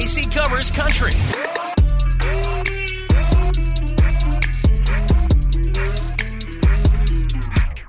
Casey 0.00 0.30
Covers 0.30 0.70
Country. 0.70 1.10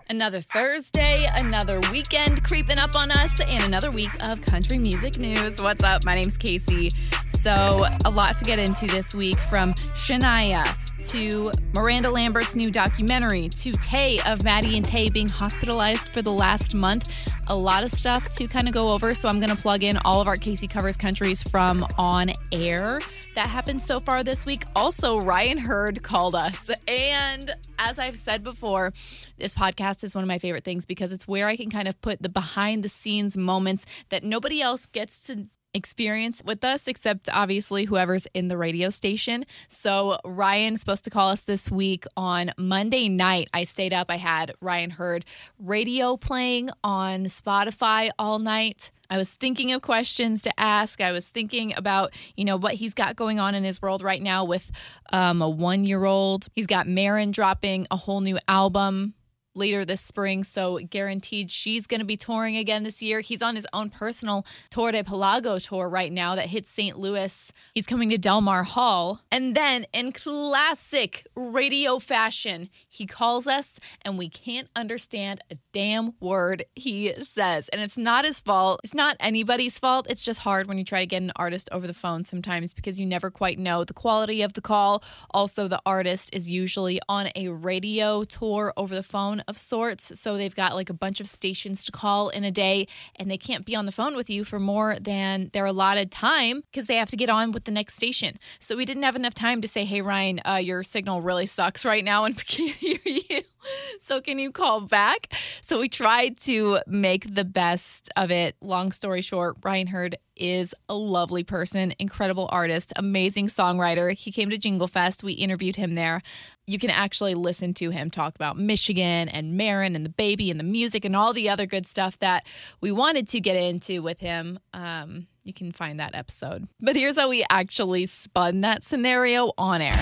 Another 0.09 0.41
Thursday, 0.41 1.27
another 1.35 1.79
weekend 1.91 2.43
creeping 2.43 2.79
up 2.79 2.95
on 2.95 3.11
us, 3.11 3.39
and 3.41 3.63
another 3.63 3.91
week 3.91 4.09
of 4.27 4.41
country 4.41 4.79
music 4.79 5.19
news. 5.19 5.61
What's 5.61 5.83
up? 5.83 6.03
My 6.03 6.15
name's 6.15 6.35
Casey. 6.35 6.89
So, 7.27 7.85
a 8.03 8.09
lot 8.09 8.39
to 8.39 8.43
get 8.43 8.57
into 8.57 8.87
this 8.87 9.13
week 9.13 9.37
from 9.41 9.75
Shania 9.93 10.65
to 11.03 11.51
Miranda 11.73 12.09
Lambert's 12.09 12.55
new 12.55 12.71
documentary 12.71 13.49
to 13.49 13.71
Tay 13.73 14.19
of 14.25 14.43
Maddie 14.43 14.77
and 14.77 14.85
Tay 14.85 15.09
being 15.09 15.29
hospitalized 15.29 16.13
for 16.13 16.21
the 16.21 16.31
last 16.31 16.73
month. 16.73 17.09
A 17.47 17.55
lot 17.55 17.83
of 17.83 17.91
stuff 17.91 18.29
to 18.31 18.47
kind 18.47 18.67
of 18.67 18.73
go 18.73 18.91
over. 18.91 19.13
So, 19.13 19.29
I'm 19.29 19.39
going 19.39 19.55
to 19.55 19.61
plug 19.61 19.83
in 19.83 19.97
all 20.05 20.21
of 20.21 20.27
our 20.27 20.35
Casey 20.35 20.67
Covers 20.67 20.97
countries 20.97 21.41
from 21.43 21.85
on 21.97 22.31
air 22.51 22.99
that 23.35 23.47
happened 23.47 23.81
so 23.81 23.99
far 23.99 24.23
this 24.23 24.45
week. 24.45 24.63
Also, 24.75 25.19
Ryan 25.19 25.57
Hurd 25.57 26.03
called 26.03 26.35
us. 26.35 26.69
And 26.87 27.51
as 27.77 27.99
I've 27.99 28.19
said 28.19 28.43
before, 28.43 28.93
this 29.37 29.53
podcast 29.53 30.03
is 30.03 30.15
one 30.15 30.23
of 30.23 30.27
my 30.27 30.39
favorite 30.39 30.63
things 30.63 30.85
because 30.85 31.11
it's 31.11 31.27
where 31.27 31.47
I 31.47 31.55
can 31.55 31.69
kind 31.69 31.87
of 31.87 31.99
put 32.01 32.21
the 32.21 32.29
behind 32.29 32.83
the 32.83 32.89
scenes 32.89 33.37
moments 33.37 33.85
that 34.09 34.23
nobody 34.23 34.61
else 34.61 34.85
gets 34.85 35.19
to 35.27 35.47
experience 35.73 36.41
with 36.43 36.63
us 36.63 36.87
except 36.87 37.29
obviously 37.31 37.85
whoever's 37.85 38.27
in 38.33 38.47
the 38.47 38.57
radio 38.57 38.89
station. 38.89 39.45
So 39.67 40.17
Ryan's 40.25 40.79
supposed 40.79 41.03
to 41.05 41.09
call 41.09 41.29
us 41.29 41.41
this 41.41 41.69
week 41.69 42.05
on 42.17 42.51
Monday 42.57 43.09
night. 43.09 43.49
I 43.53 43.63
stayed 43.63 43.93
up. 43.93 44.07
I 44.09 44.17
had 44.17 44.53
Ryan 44.61 44.89
Hurd 44.91 45.25
radio 45.59 46.17
playing 46.17 46.69
on 46.83 47.25
Spotify 47.25 48.09
all 48.17 48.39
night. 48.39 48.91
I 49.09 49.17
was 49.17 49.33
thinking 49.33 49.71
of 49.71 49.81
questions 49.81 50.41
to 50.43 50.59
ask. 50.59 51.01
I 51.01 51.11
was 51.11 51.27
thinking 51.27 51.73
about, 51.75 52.13
you 52.37 52.45
know, 52.45 52.57
what 52.57 52.75
he's 52.75 52.93
got 52.93 53.15
going 53.15 53.39
on 53.39 53.55
in 53.55 53.63
his 53.63 53.81
world 53.81 54.03
right 54.03 54.21
now 54.21 54.45
with 54.45 54.69
um, 55.11 55.41
a 55.41 55.49
one 55.49 55.85
year 55.85 56.05
old. 56.05 56.47
He's 56.55 56.67
got 56.67 56.87
Maren 56.87 57.31
dropping 57.31 57.87
a 57.89 57.95
whole 57.95 58.21
new 58.21 58.37
album 58.47 59.15
later 59.59 59.85
this 59.85 60.01
spring. 60.01 60.43
So 60.43 60.79
guaranteed 60.89 61.51
she's 61.51 61.85
going 61.85 61.99
to 61.99 62.05
be 62.05 62.17
touring 62.17 62.57
again 62.57 62.83
this 62.83 63.01
year. 63.01 63.19
He's 63.19 63.43
on 63.43 63.55
his 63.55 63.67
own 63.73 63.89
personal 63.89 64.45
Tour 64.71 64.91
de 64.91 65.03
Pelago 65.03 65.61
tour 65.61 65.87
right 65.89 66.11
now 66.11 66.35
that 66.35 66.47
hits 66.47 66.69
St. 66.71 66.97
Louis. 66.97 67.51
He's 67.75 67.85
coming 67.85 68.09
to 68.09 68.17
Delmar 68.17 68.63
Hall. 68.63 69.21
And 69.31 69.55
then 69.55 69.85
in 69.93 70.11
classic 70.11 71.27
radio 71.35 71.99
fashion, 71.99 72.69
he 72.87 73.05
calls 73.05 73.47
us 73.47 73.79
and 74.03 74.17
we 74.17 74.29
can't 74.29 74.69
understand 74.75 75.41
a 75.51 75.55
damn 75.73 76.13
word 76.19 76.65
he 76.75 77.13
says. 77.21 77.69
And 77.69 77.81
it's 77.81 77.97
not 77.97 78.25
his 78.25 78.39
fault. 78.39 78.81
It's 78.83 78.93
not 78.93 79.17
anybody's 79.19 79.77
fault. 79.77 80.07
It's 80.09 80.23
just 80.23 80.39
hard 80.39 80.67
when 80.67 80.77
you 80.77 80.83
try 80.83 81.01
to 81.01 81.05
get 81.05 81.21
an 81.21 81.31
artist 81.35 81.69
over 81.71 81.85
the 81.85 81.93
phone 81.93 82.23
sometimes 82.23 82.73
because 82.73 82.99
you 82.99 83.05
never 83.05 83.29
quite 83.29 83.59
know 83.59 83.83
the 83.83 83.93
quality 83.93 84.41
of 84.41 84.53
the 84.53 84.61
call. 84.61 85.03
Also, 85.31 85.67
the 85.67 85.81
artist 85.85 86.29
is 86.33 86.49
usually 86.49 86.99
on 87.09 87.29
a 87.35 87.49
radio 87.49 88.23
tour 88.23 88.73
over 88.77 88.95
the 88.95 89.03
phone 89.03 89.43
of 89.49 89.57
sorts. 89.57 90.17
So 90.19 90.37
they've 90.37 90.55
got 90.55 90.75
like 90.75 90.89
a 90.89 90.93
bunch 90.93 91.19
of 91.19 91.27
stations 91.27 91.83
to 91.85 91.91
call 91.91 92.29
in 92.29 92.43
a 92.43 92.51
day, 92.51 92.87
and 93.15 93.29
they 93.29 93.37
can't 93.37 93.65
be 93.65 93.75
on 93.75 93.85
the 93.85 93.91
phone 93.91 94.15
with 94.15 94.29
you 94.29 94.43
for 94.43 94.59
more 94.59 94.97
than 94.99 95.49
their 95.53 95.65
allotted 95.65 96.11
time 96.11 96.61
because 96.71 96.85
they 96.85 96.95
have 96.95 97.09
to 97.09 97.17
get 97.17 97.29
on 97.29 97.51
with 97.51 97.65
the 97.65 97.71
next 97.71 97.95
station. 97.95 98.37
So 98.59 98.77
we 98.77 98.85
didn't 98.85 99.03
have 99.03 99.15
enough 99.15 99.33
time 99.33 99.61
to 99.61 99.67
say, 99.67 99.85
hey, 99.85 100.01
Ryan, 100.01 100.41
uh, 100.45 100.61
your 100.63 100.83
signal 100.83 101.21
really 101.21 101.45
sucks 101.45 101.83
right 101.83 102.03
now 102.03 102.25
and 102.25 102.35
we 102.35 102.43
can't 102.43 102.75
hear 102.75 102.99
you. 103.03 103.41
So 103.99 104.21
can 104.21 104.39
you 104.39 104.51
call 104.51 104.81
back? 104.81 105.33
So 105.61 105.79
we 105.79 105.89
tried 105.89 106.37
to 106.39 106.79
make 106.87 107.35
the 107.35 107.45
best 107.45 108.09
of 108.15 108.31
it. 108.31 108.55
Long 108.61 108.91
story 108.91 109.21
short, 109.21 109.57
Ryan 109.63 109.87
Hurd 109.87 110.17
is 110.35 110.73
a 110.87 110.95
lovely 110.95 111.43
person, 111.43 111.93
incredible 111.99 112.49
artist, 112.51 112.93
amazing 112.95 113.47
songwriter. 113.47 114.17
He 114.17 114.31
came 114.31 114.49
to 114.49 114.57
Jingle 114.57 114.87
Fest. 114.87 115.23
We 115.23 115.33
interviewed 115.33 115.75
him 115.75 115.95
there. 115.95 116.21
You 116.65 116.79
can 116.79 116.89
actually 116.89 117.35
listen 117.35 117.73
to 117.75 117.89
him 117.89 118.09
talk 118.09 118.35
about 118.35 118.57
Michigan 118.57 119.27
and 119.29 119.57
Maren 119.57 119.95
and 119.95 120.05
the 120.05 120.09
baby 120.09 120.49
and 120.49 120.59
the 120.59 120.63
music 120.63 121.03
and 121.03 121.15
all 121.15 121.33
the 121.33 121.49
other 121.49 121.65
good 121.65 121.85
stuff 121.85 122.17
that 122.19 122.47
we 122.81 122.91
wanted 122.91 123.27
to 123.29 123.39
get 123.41 123.57
into 123.57 124.01
with 124.01 124.19
him. 124.19 124.59
Um, 124.73 125.27
you 125.43 125.53
can 125.53 125.71
find 125.71 125.99
that 125.99 126.15
episode. 126.15 126.67
But 126.79 126.95
here's 126.95 127.17
how 127.17 127.29
we 127.29 127.45
actually 127.49 128.05
spun 128.05 128.61
that 128.61 128.83
scenario 128.83 129.51
on 129.57 129.81
air. 129.81 129.97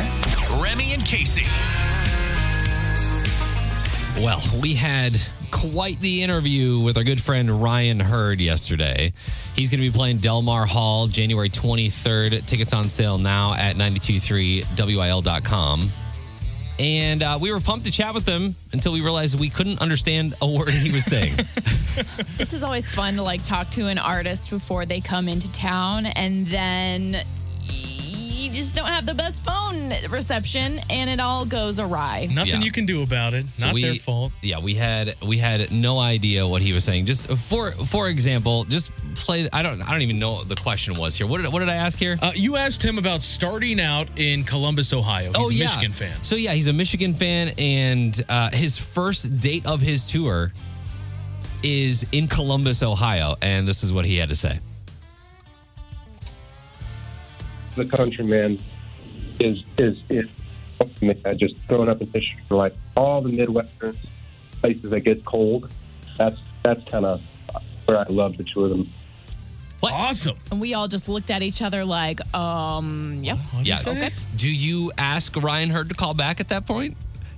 Remy 0.62 0.94
and 0.94 1.06
Casey. 1.06 1.87
Well, 4.20 4.42
we 4.62 4.74
had 4.74 5.16
quite 5.52 6.02
the 6.02 6.24
interview 6.24 6.80
with 6.80 6.98
our 6.98 7.04
good 7.04 7.22
friend 7.22 7.62
Ryan 7.62 8.00
Hurd 8.00 8.42
yesterday. 8.42 9.14
He's 9.56 9.70
going 9.70 9.80
to 9.80 9.90
be 9.90 9.96
playing 9.96 10.18
Delmar 10.18 10.66
Hall 10.66 11.06
January 11.06 11.50
23rd. 11.50 12.44
Tickets 12.46 12.74
on 12.74 12.90
sale 12.90 13.20
now 13.20 13.54
at 13.54 13.76
923wil.com. 13.76 15.90
And 16.80 17.24
uh, 17.24 17.38
we 17.40 17.52
were 17.52 17.60
pumped 17.60 17.86
to 17.86 17.92
chat 17.92 18.14
with 18.14 18.28
him 18.28 18.54
until 18.74 18.92
we 18.92 19.02
realized 19.02 19.40
we 19.40 19.50
couldn't 19.50 19.82
understand 19.82 20.36
a 20.42 20.48
word 20.48 20.70
he 20.70 20.92
was 20.92 21.06
saying. 21.06 21.36
This 22.38 22.54
is 22.54 22.62
always 22.62 22.88
fun 22.88 23.16
to 23.16 23.24
like 23.24 23.44
talk 23.44 23.72
to 23.72 23.88
an 23.88 23.98
artist 23.98 24.52
before 24.52 24.86
they 24.86 25.02
come 25.02 25.28
into 25.28 25.52
town 25.52 26.06
and 26.06 26.46
then 26.46 27.26
you 28.38 28.52
just 28.52 28.76
don't 28.76 28.88
have 28.88 29.06
the 29.06 29.14
best 29.14 29.44
phone 29.44 29.92
reception 30.10 30.80
and 30.90 31.10
it 31.10 31.20
all 31.20 31.46
goes 31.46 31.80
awry. 31.80 32.28
Nothing 32.32 32.54
Yeah. 32.56 32.60
you 32.62 32.72
can 32.72 32.86
do 32.86 33.02
about 33.04 33.34
it. 33.34 33.46
So 33.58 33.66
Not 33.66 33.74
we- 33.76 33.82
their 33.82 33.96
fault. 33.96 34.32
Yeah, 34.42 34.60
we 34.60 34.76
had 34.76 35.16
we 35.26 35.38
had 35.38 35.72
no 35.72 36.00
idea 36.00 36.48
what 36.48 36.62
he 36.62 36.72
was 36.74 36.84
saying. 36.84 37.06
Just 37.08 37.28
for 37.30 37.72
for 37.72 38.10
example, 38.10 38.64
just 38.66 38.92
play. 39.16 39.50
I 39.52 39.62
don't 39.64 39.82
I 39.82 39.92
don't 39.92 40.02
even 40.04 40.20
know 40.20 40.34
what 40.34 40.48
the 40.50 40.56
question 40.56 40.94
was 40.96 41.16
here. 41.18 41.26
What 41.28 41.42
did 41.42 41.52
what 41.52 41.60
did 41.60 41.70
I 41.70 41.76
ask 41.76 41.98
here? 41.98 42.18
Uh, 42.22 42.32
you 42.36 42.56
asked 42.58 42.84
him 42.84 42.98
about 42.98 43.22
starting 43.22 43.80
out 43.82 44.08
in 44.20 44.44
Columbus, 44.44 44.94
Ohio. 44.94 45.28
He's 45.30 45.36
oh 45.38 45.50
a 45.50 45.54
yeah, 45.54 45.66
Michigan 45.66 45.92
fan. 45.94 46.24
So 46.24 46.36
yeah, 46.36 46.54
he's 46.54 46.68
a 46.68 46.74
Michigan 46.74 47.14
fan, 47.14 47.50
and 47.58 48.24
uh, 48.30 48.50
his 48.52 48.78
first 48.78 49.40
date 49.40 49.66
of 49.66 49.82
his 49.82 50.12
tour 50.12 50.54
is 51.64 52.06
in 52.12 52.28
Columbus, 52.28 52.84
Ohio, 52.84 53.36
and 53.42 53.68
this 53.68 53.84
is 53.84 53.92
what 53.92 54.06
he 54.06 54.18
had 54.18 54.30
to 54.30 54.36
say. 54.36 54.60
The 57.78 57.88
countryman 57.88 58.60
is 59.40 59.64
is 59.78 59.98
is 60.10 60.26
I 61.26 61.34
just 61.34 61.56
growing 61.68 61.90
up 61.90 62.02
in 62.02 62.12
for 62.48 62.56
like 62.56 62.76
all 62.96 63.22
the 63.22 63.30
Midwestern 63.30 63.98
places 64.62 64.90
that 64.90 65.02
get 65.02 65.24
cold. 65.26 65.72
That's 66.18 66.38
that's 66.64 66.84
kind 66.90 67.06
of 67.06 67.22
where 67.86 68.00
I 68.00 68.06
love 68.10 68.38
the 68.38 68.44
two 68.44 68.64
of 68.64 68.70
them. 68.70 68.92
What? 69.80 69.94
Awesome. 69.94 70.38
And 70.52 70.60
we 70.60 70.74
all 70.74 70.88
just 70.88 71.08
looked 71.08 71.30
at 71.30 71.44
each 71.44 71.62
other 71.62 71.86
like, 71.86 72.20
um, 72.34 73.20
yep. 73.22 73.38
Yeah. 73.62 73.78
Okay. 73.86 74.10
Do 74.36 74.52
you 74.52 74.92
ask 74.98 75.36
Ryan 75.36 75.70
Hurd 75.70 75.90
to 75.90 75.96
call 75.96 76.16
back 76.16 76.40
at 76.40 76.50
that 76.50 76.66
point? 76.66 76.98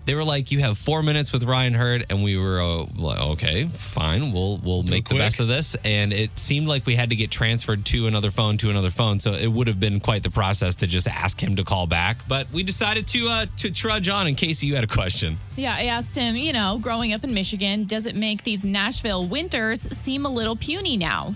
They 0.10 0.16
were 0.16 0.24
like, 0.24 0.50
"You 0.50 0.58
have 0.62 0.76
four 0.76 1.04
minutes 1.04 1.32
with 1.32 1.44
Ryan 1.44 1.76
Hurd," 1.76 2.08
and 2.10 2.24
we 2.24 2.36
were 2.36 2.60
uh, 2.60 2.86
like, 2.96 3.20
"Okay, 3.20 3.66
fine. 3.66 4.32
We'll 4.32 4.58
we'll 4.58 4.82
make 4.82 5.08
the 5.08 5.20
best 5.20 5.40
of 5.40 5.48
this." 5.48 5.76
And 5.86 6.12
it 6.12 6.40
seemed 6.40 6.68
like 6.68 6.88
we 6.88 6.96
had 6.96 7.12
to 7.12 7.16
get 7.16 7.30
transferred 7.30 7.86
to 7.86 8.08
another 8.08 8.32
phone 8.32 8.58
to 8.58 8.72
another 8.72 8.90
phone, 8.90 9.20
so 9.20 9.34
it 9.34 9.46
would 9.46 9.68
have 9.68 9.80
been 9.80 10.00
quite 10.00 10.24
the 10.24 10.32
process 10.32 10.74
to 10.78 10.88
just 10.88 11.08
ask 11.08 11.40
him 11.40 11.58
to 11.58 11.64
call 11.64 11.86
back. 11.86 12.28
But 12.28 12.52
we 12.52 12.64
decided 12.64 13.06
to 13.06 13.28
uh, 13.28 13.46
to 13.58 13.70
trudge 13.70 14.10
on. 14.10 14.26
In 14.26 14.34
case 14.34 14.64
you 14.64 14.74
had 14.74 14.84
a 14.84 14.88
question, 14.88 15.38
Yeah, 15.56 15.76
I 15.76 15.84
asked 15.84 16.16
him, 16.16 16.36
you 16.36 16.54
know, 16.54 16.80
growing 16.82 17.14
up 17.14 17.24
in 17.24 17.32
Michigan, 17.32 17.86
does 17.86 18.08
it 18.08 18.16
make 18.16 18.42
these 18.42 18.66
Nashville 18.66 19.28
winters 19.28 19.82
seem 19.96 20.26
a 20.26 20.30
little 20.30 20.56
puny 20.56 20.98
now? 20.98 21.36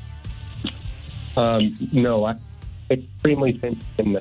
Um, 1.37 1.77
no, 1.91 2.25
I 2.25 2.37
extremely 2.89 3.53
thin. 3.53 4.19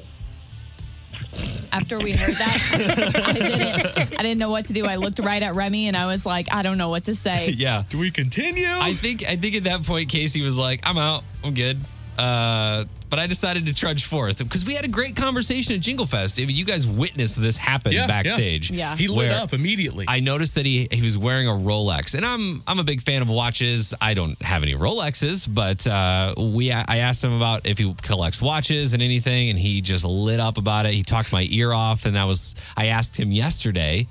In 1.33 1.41
the- 1.41 1.69
After 1.73 1.99
we 1.99 2.13
heard 2.13 2.35
that, 2.35 3.25
I 3.27 3.33
didn't 3.33 4.19
I 4.19 4.23
didn't 4.23 4.39
know 4.39 4.51
what 4.51 4.67
to 4.67 4.73
do. 4.73 4.85
I 4.87 4.97
looked 4.97 5.19
right 5.21 5.43
at 5.43 5.55
Remy 5.55 5.89
and 5.89 5.97
I 5.97 6.07
was 6.07 6.27
like, 6.27 6.49
I 6.53 6.63
don't 6.63 6.79
know 6.79 6.89
what 6.91 7.05
to 7.05 7.15
say. 7.15 7.51
yeah. 7.57 7.85
Do 7.89 7.99
we 7.99 8.11
continue? 8.11 8.67
I 8.69 8.95
think 8.95 9.25
I 9.27 9.37
think 9.37 9.55
at 9.57 9.65
that 9.65 9.85
point 9.85 10.09
Casey 10.11 10.43
was 10.43 10.59
like, 10.59 10.81
"I'm 10.85 10.99
out. 10.99 11.25
I'm 11.43 11.55
good." 11.55 11.79
Uh, 12.19 12.85
but 13.13 13.19
I 13.19 13.27
decided 13.27 13.67
to 13.67 13.75
trudge 13.75 14.07
forth 14.07 14.39
because 14.39 14.65
we 14.65 14.73
had 14.73 14.87
a 14.87 14.89
great 14.89 15.15
conversation 15.15 15.75
at 15.75 15.83
Jingle 15.83 16.07
Fest. 16.07 16.41
I 16.41 16.47
mean, 16.47 16.57
you 16.57 16.65
guys 16.65 16.87
witnessed 16.87 17.39
this 17.39 17.59
happen 17.59 17.93
Yeah, 17.93 18.01
yeah. 18.01 18.07
backstage. 18.07 18.71
Yeah. 18.71 18.97
he 18.97 19.07
lit 19.07 19.31
up 19.31 19.53
immediately. 19.53 20.07
I 20.09 20.21
noticed 20.21 20.55
that 20.55 20.65
he 20.65 20.89
he 20.91 21.03
was 21.03 21.19
wearing 21.19 21.47
a 21.47 21.51
Rolex, 21.51 22.15
and 22.15 22.25
I'm 22.25 22.63
I'm 22.67 22.79
a 22.79 22.85
big 22.85 23.03
fan 23.03 23.21
of 23.21 23.29
watches. 23.29 23.93
I 24.01 24.15
don't 24.15 24.41
have 24.41 24.63
any 24.63 24.75
Rolexes, 24.75 25.47
but 25.47 25.87
uh, 25.87 26.33
we 26.39 26.73
I 26.73 26.97
asked 26.97 27.23
him 27.23 27.35
about 27.35 27.67
if 27.67 27.77
he 27.77 27.93
collects 28.01 28.41
watches 28.41 28.95
and 28.95 29.03
anything, 29.03 29.51
and 29.51 29.59
he 29.59 29.83
just 29.83 30.07
lit 30.07 30.41
up 30.41 30.57
about 30.57 30.87
it. 30.87 30.95
He 30.95 31.03
talked 31.03 31.35
my 31.35 31.47
ear 31.51 31.75
off, 31.75 32.07
and 32.07 32.17
that 32.17 32.25
was 32.25 32.55
I 32.79 32.87
asked 32.87 33.15
him 33.15 33.31
yesterday, 33.31 34.07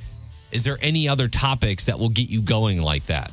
is 0.51 0.63
there 0.63 0.77
any 0.79 1.09
other 1.09 1.27
topics 1.27 1.85
that 1.85 1.97
will 1.97 2.09
get 2.09 2.29
you 2.29 2.43
going 2.43 2.83
like 2.83 3.07
that? 3.07 3.31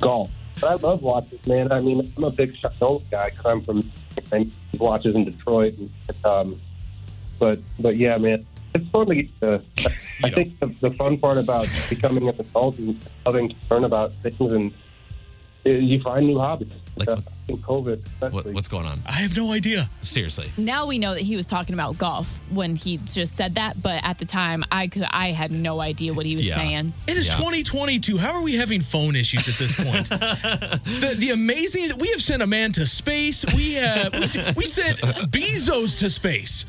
golf. 0.00 0.30
I 0.62 0.74
love 0.74 1.02
watches, 1.02 1.44
man. 1.48 1.72
I 1.72 1.80
mean, 1.80 2.12
I'm 2.16 2.22
a 2.24 2.30
big 2.30 2.54
Shinola 2.62 3.02
guy 3.10 3.30
because 3.30 3.46
I'm 3.46 3.64
from 3.64 3.90
and 4.30 4.52
watches 4.78 5.14
in 5.14 5.24
Detroit. 5.24 5.74
And, 5.78 5.90
um, 6.24 6.60
but 7.38 7.60
but 7.78 7.96
yeah, 7.96 8.18
man, 8.18 8.42
it's 8.74 8.88
fun 8.90 9.06
to 9.06 9.14
get 9.14 9.40
to. 9.40 9.62
I 10.22 10.30
think 10.36 10.58
the, 10.60 10.74
the 10.80 10.92
fun 10.92 11.18
part 11.18 11.42
about 11.42 11.68
becoming 11.88 12.28
an 12.28 12.34
adult 12.38 12.78
is 12.78 12.96
having 13.24 13.48
to 13.50 13.56
learn 13.70 13.84
about 13.84 14.12
things 14.22 14.52
and 14.52 14.72
you 15.64 16.00
find 16.00 16.26
new 16.26 16.38
hobbies. 16.38 16.68
Like 16.96 17.08
Uh, 17.08 17.16
what- 17.46 17.62
COVID, 17.62 18.00
What, 18.32 18.46
what's 18.52 18.68
going 18.68 18.84
on? 18.86 19.00
I 19.06 19.12
have 19.12 19.34
no 19.36 19.52
idea. 19.52 19.88
Seriously. 20.02 20.50
Now 20.56 20.86
we 20.86 20.98
know 20.98 21.14
that 21.14 21.22
he 21.22 21.34
was 21.36 21.46
talking 21.46 21.74
about 21.74 21.98
golf 21.98 22.40
when 22.50 22.76
he 22.76 22.98
just 22.98 23.34
said 23.36 23.54
that, 23.56 23.80
but 23.80 24.04
at 24.04 24.18
the 24.18 24.24
time 24.24 24.64
I 24.70 24.86
could 24.88 25.04
I 25.10 25.32
had 25.32 25.50
no 25.50 25.80
idea 25.80 26.12
what 26.14 26.26
he 26.26 26.36
was 26.36 26.46
Yeah. 26.46 26.54
saying. 26.56 26.92
It 27.06 27.16
is 27.16 27.28
Yeah. 27.28 27.34
2022. 27.36 28.18
How 28.18 28.32
are 28.32 28.42
we 28.42 28.56
having 28.56 28.80
phone 28.80 29.16
issues 29.16 29.48
at 29.48 29.54
this 29.54 29.74
point? 29.82 30.08
the, 31.00 31.14
the 31.18 31.30
amazing 31.30 31.88
that 31.88 31.98
we 31.98 32.08
have 32.10 32.22
sent 32.22 32.42
a 32.42 32.46
man 32.46 32.72
to 32.72 32.86
space. 32.86 33.44
We 33.54 33.78
uh, 33.78 34.10
we, 34.12 34.20
we 34.56 34.64
sent 34.64 34.98
Bezos 35.32 35.98
to 36.00 36.10
space. 36.10 36.66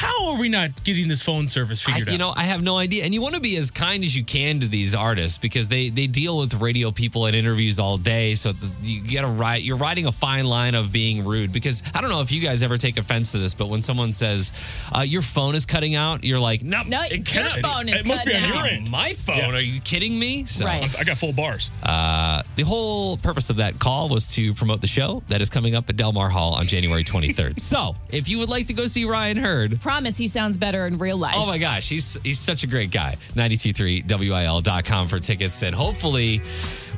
How 0.00 0.32
are 0.32 0.38
we 0.40 0.48
not 0.48 0.82
getting 0.84 1.08
this 1.08 1.22
phone 1.22 1.48
service 1.48 1.86
I, 1.86 1.92
figured 1.92 2.08
you 2.08 2.14
out? 2.14 2.18
know, 2.18 2.32
I 2.36 2.44
have 2.44 2.62
no 2.62 2.78
idea. 2.78 3.04
And 3.04 3.12
you 3.12 3.20
want 3.20 3.34
to 3.34 3.40
be 3.40 3.56
as 3.56 3.70
kind 3.70 4.02
as 4.04 4.16
you 4.16 4.24
can 4.24 4.60
to 4.60 4.66
these 4.68 4.94
artists 4.94 5.36
because 5.38 5.68
they 5.68 5.90
they 5.90 6.06
deal 6.06 6.38
with 6.38 6.54
radio 6.54 6.90
people 6.90 7.26
and 7.26 7.36
interviews 7.36 7.78
all 7.78 7.96
day. 7.98 8.34
So 8.34 8.52
you 8.82 9.02
got 9.12 9.22
to 9.22 9.28
write. 9.28 9.62
You're 9.62 9.76
riding 9.76 10.06
a 10.06 10.12
fine 10.12 10.46
line 10.46 10.74
of 10.74 10.90
being 10.92 11.24
rude 11.24 11.52
because 11.52 11.82
I 11.94 12.00
don't 12.00 12.10
know 12.10 12.20
if 12.20 12.32
you 12.32 12.40
guys 12.40 12.62
ever 12.62 12.76
take 12.78 12.96
offense 12.96 13.32
to 13.32 13.38
this, 13.38 13.54
but 13.54 13.68
when 13.68 13.82
someone 13.82 14.12
says 14.12 14.52
uh, 14.96 15.00
your 15.00 15.22
phone 15.22 15.54
is 15.54 15.66
cutting 15.66 15.94
out, 15.94 16.24
you're 16.24 16.40
like, 16.40 16.62
no, 16.62 16.82
No, 16.84 17.02
it 17.02 17.12
your 17.12 17.22
cannot. 17.24 17.58
phone 17.60 17.88
is 17.88 18.00
It 18.00 18.06
must 18.06 18.24
be 18.24 18.32
cut 18.32 18.42
on 18.44 18.48
your 18.54 18.66
end. 18.66 18.90
My 18.90 19.12
phone? 19.14 19.38
Yeah. 19.38 19.52
Are 19.54 19.60
you 19.60 19.80
kidding 19.80 20.18
me? 20.18 20.44
So, 20.46 20.64
Right. 20.64 20.98
I 20.98 21.04
got 21.04 21.18
full 21.18 21.32
bars. 21.32 21.70
Uh, 21.82 22.42
the 22.56 22.62
whole 22.64 23.16
purpose 23.18 23.50
of 23.50 23.56
that 23.56 23.78
call 23.78 24.08
was 24.08 24.28
to 24.34 24.54
promote 24.54 24.80
the 24.80 24.86
show 24.86 25.22
that 25.28 25.40
is 25.40 25.50
coming 25.50 25.74
up 25.74 25.88
at 25.90 25.96
Delmar 25.96 26.28
Hall 26.30 26.54
on 26.54 26.66
January 26.66 27.04
23rd. 27.04 27.60
so, 27.72 27.94
if 28.10 28.28
you 28.28 28.38
would 28.38 28.48
like 28.48 28.66
to 28.68 28.72
go 28.74 28.86
see 28.86 29.04
Ryan 29.04 29.36
Hurd, 29.36 29.80
Promise 29.90 30.16
he 30.18 30.28
sounds 30.28 30.56
better 30.56 30.86
in 30.86 30.98
real 30.98 31.16
life. 31.16 31.34
Oh 31.36 31.46
my 31.46 31.58
gosh, 31.58 31.88
he's 31.88 32.16
he's 32.22 32.38
such 32.38 32.62
a 32.62 32.68
great 32.68 32.92
guy. 32.92 33.16
923wil.com 33.34 35.08
for 35.08 35.18
tickets 35.18 35.64
and 35.64 35.74
hopefully 35.74 36.42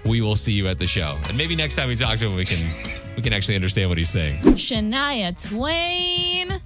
we 0.05 0.21
will 0.21 0.37
see 0.37 0.53
you 0.53 0.69
at 0.69 0.79
the 0.79 0.87
show. 0.87 1.19
And 1.27 1.39
maybe 1.39 1.57
next 1.57 1.77
time 1.77 1.89
we 1.89 1.97
talk 1.97 2.19
to 2.19 2.27
him 2.27 2.35
we 2.35 2.45
can 2.45 2.71
we 3.17 3.23
can 3.23 3.33
actually 3.33 3.55
understand 3.55 3.89
what 3.89 3.97
he's 3.97 4.11
saying. 4.11 4.43
Shania 4.43 5.33
Twain 5.49 6.61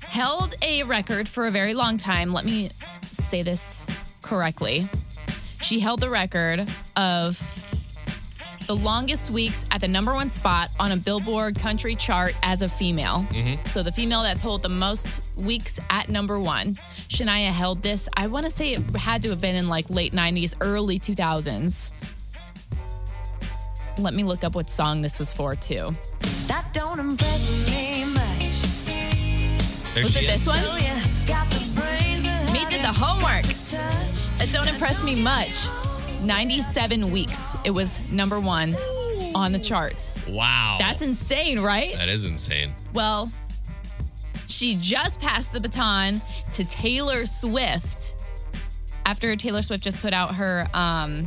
held 0.00 0.52
a 0.62 0.82
record 0.82 1.28
for 1.28 1.46
a 1.46 1.50
very 1.52 1.74
long 1.74 1.96
time. 1.96 2.32
Let 2.32 2.44
me 2.44 2.70
say 3.12 3.44
this 3.44 3.86
correctly. 4.20 4.88
She 5.60 5.78
held 5.78 6.00
the 6.00 6.10
record 6.10 6.68
of 6.96 7.38
the 8.68 8.76
longest 8.76 9.30
weeks 9.30 9.64
at 9.72 9.80
the 9.80 9.88
number 9.88 10.12
one 10.12 10.28
spot 10.28 10.70
on 10.78 10.92
a 10.92 10.96
Billboard 10.96 11.58
country 11.58 11.94
chart 11.94 12.34
as 12.42 12.60
a 12.60 12.68
female. 12.68 13.26
Mm-hmm. 13.30 13.64
So 13.66 13.82
the 13.82 13.90
female 13.90 14.22
that's 14.22 14.42
held 14.42 14.62
the 14.62 14.68
most 14.68 15.22
weeks 15.36 15.80
at 15.88 16.10
number 16.10 16.38
one. 16.38 16.74
Shania 17.08 17.48
held 17.50 17.82
this, 17.82 18.10
I 18.14 18.26
want 18.26 18.44
to 18.44 18.50
say 18.50 18.74
it 18.74 18.82
had 18.94 19.22
to 19.22 19.30
have 19.30 19.40
been 19.40 19.56
in 19.56 19.68
like 19.68 19.88
late 19.88 20.12
90s, 20.12 20.54
early 20.60 20.98
2000s. 20.98 21.92
Let 23.96 24.12
me 24.12 24.22
look 24.22 24.44
up 24.44 24.54
what 24.54 24.68
song 24.68 25.00
this 25.00 25.18
was 25.18 25.32
for, 25.32 25.54
too. 25.56 25.96
That 26.46 26.66
don't 26.74 27.00
impress 27.00 27.66
me 27.68 28.04
much. 28.12 29.94
There 29.94 30.02
Was 30.04 30.12
she 30.12 30.26
it 30.26 30.34
is. 30.34 30.44
this 30.44 30.46
one? 30.46 30.58
Oh, 30.60 30.76
yeah, 30.78 30.94
got 31.26 31.46
the 31.50 31.80
brains, 31.80 32.52
Me 32.52 32.60
did 32.70 32.82
the 32.82 32.92
homework. 32.92 33.44
touch. 33.64 34.28
It 34.46 34.52
don't 34.52 34.68
impress 34.68 35.02
me 35.02 35.20
much. 35.22 35.66
97 36.22 37.10
weeks. 37.10 37.56
It 37.64 37.70
was 37.70 38.00
number 38.10 38.40
one 38.40 38.74
on 39.34 39.52
the 39.52 39.58
charts. 39.58 40.18
Wow. 40.28 40.76
That's 40.78 41.02
insane, 41.02 41.60
right? 41.60 41.94
that 41.94 42.08
is 42.08 42.24
insane. 42.24 42.72
Well, 42.92 43.30
she 44.46 44.76
just 44.76 45.20
passed 45.20 45.52
the 45.52 45.60
baton 45.60 46.22
to 46.54 46.64
Taylor 46.64 47.26
Swift 47.26 48.16
after 49.08 49.34
Taylor 49.36 49.62
Swift 49.62 49.82
just 49.82 50.00
put 50.00 50.12
out 50.12 50.34
her 50.34 50.68
um, 50.74 51.26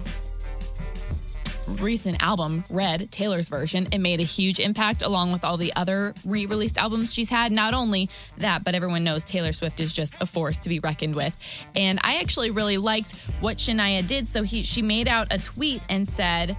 recent 1.79 2.21
album, 2.21 2.63
Red, 2.69 3.11
Taylor's 3.11 3.49
version. 3.49 3.87
It 3.91 3.99
made 3.99 4.19
a 4.19 4.23
huge 4.23 4.59
impact 4.59 5.01
along 5.01 5.31
with 5.31 5.43
all 5.43 5.57
the 5.57 5.73
other 5.75 6.13
re 6.25 6.45
released 6.45 6.77
albums 6.77 7.13
she's 7.13 7.29
had. 7.29 7.51
Not 7.51 7.73
only 7.73 8.09
that, 8.37 8.63
but 8.63 8.75
everyone 8.75 9.03
knows 9.03 9.23
Taylor 9.23 9.51
Swift 9.51 9.79
is 9.79 9.93
just 9.93 10.21
a 10.21 10.25
force 10.25 10.59
to 10.59 10.69
be 10.69 10.79
reckoned 10.79 11.15
with. 11.15 11.37
And 11.75 11.99
I 12.03 12.17
actually 12.17 12.51
really 12.51 12.77
liked 12.77 13.11
what 13.39 13.57
Shania 13.57 14.05
did. 14.05 14.27
So 14.27 14.43
he, 14.43 14.63
she 14.63 14.81
made 14.81 15.07
out 15.07 15.27
a 15.31 15.39
tweet 15.39 15.81
and 15.89 16.07
said, 16.07 16.57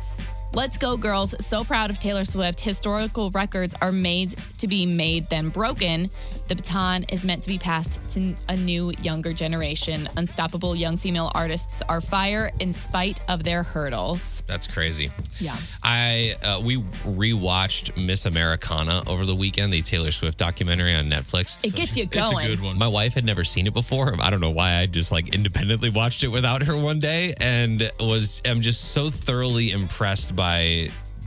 Let's 0.55 0.77
go, 0.77 0.99
girls. 0.99 1.35
So 1.45 1.65
proud 1.65 1.89
of 1.89 1.99
Taylor 1.99 2.25
Swift. 2.27 2.61
Historical 2.61 3.31
records 3.31 3.75
are 3.81 3.91
made 3.91 4.35
to 4.59 4.69
be 4.69 4.85
made, 4.85 5.31
then 5.31 5.49
broken. 5.49 6.11
The 6.49 6.55
baton 6.57 7.05
is 7.05 7.25
meant 7.25 7.43
to 7.45 7.49
be 7.49 7.57
passed 7.57 7.99
to 8.11 8.35
a 8.51 8.57
new, 8.57 8.91
younger 9.01 9.33
generation. 9.33 10.11
Unstoppable 10.19 10.77
young 10.77 10.99
female 10.99 11.33
artists 11.35 11.81
are 11.89 12.03
fire 12.03 12.51
in 12.61 12.75
spite 12.75 13.23
of 13.31 13.45
their 13.45 13.63
hurdles. 13.63 14.43
That's 14.47 14.67
crazy. 14.67 15.11
Yeah. 15.41 15.57
I 15.83 16.35
uh, 16.45 16.61
we 16.63 16.77
rewatched 16.77 17.97
Miss 17.97 18.27
Americana 18.27 19.03
over 19.07 19.25
the 19.25 19.35
weekend, 19.35 19.73
the 19.73 19.81
Taylor 19.81 20.11
Swift 20.11 20.37
documentary 20.37 20.95
on 20.95 21.09
Netflix. 21.09 21.65
It 21.65 21.75
gets 21.75 21.97
you 21.97 22.05
It's 22.05 22.15
going. 22.15 22.47
a 22.47 22.51
good 22.51 22.61
one. 22.61 22.77
My 22.77 22.89
wife 22.89 23.15
had 23.15 23.25
never 23.25 23.43
seen 23.43 23.67
it 23.67 23.73
before. 23.73 24.17
I 24.21 24.29
don't 24.29 24.41
know 24.41 24.51
why 24.51 24.75
I 24.77 24.85
just 24.87 25.13
like 25.13 25.35
independently 25.35 25.89
watched 25.89 26.25
it 26.25 26.29
without 26.29 26.63
her 26.65 26.77
one 26.77 27.01
day 27.01 27.33
and 27.41 27.91
was 27.99 28.43
I'm 28.45 28.61
just 28.61 28.93
so 28.93 29.09
thoroughly 29.09 29.71
impressed 29.71 30.37
by 30.37 30.42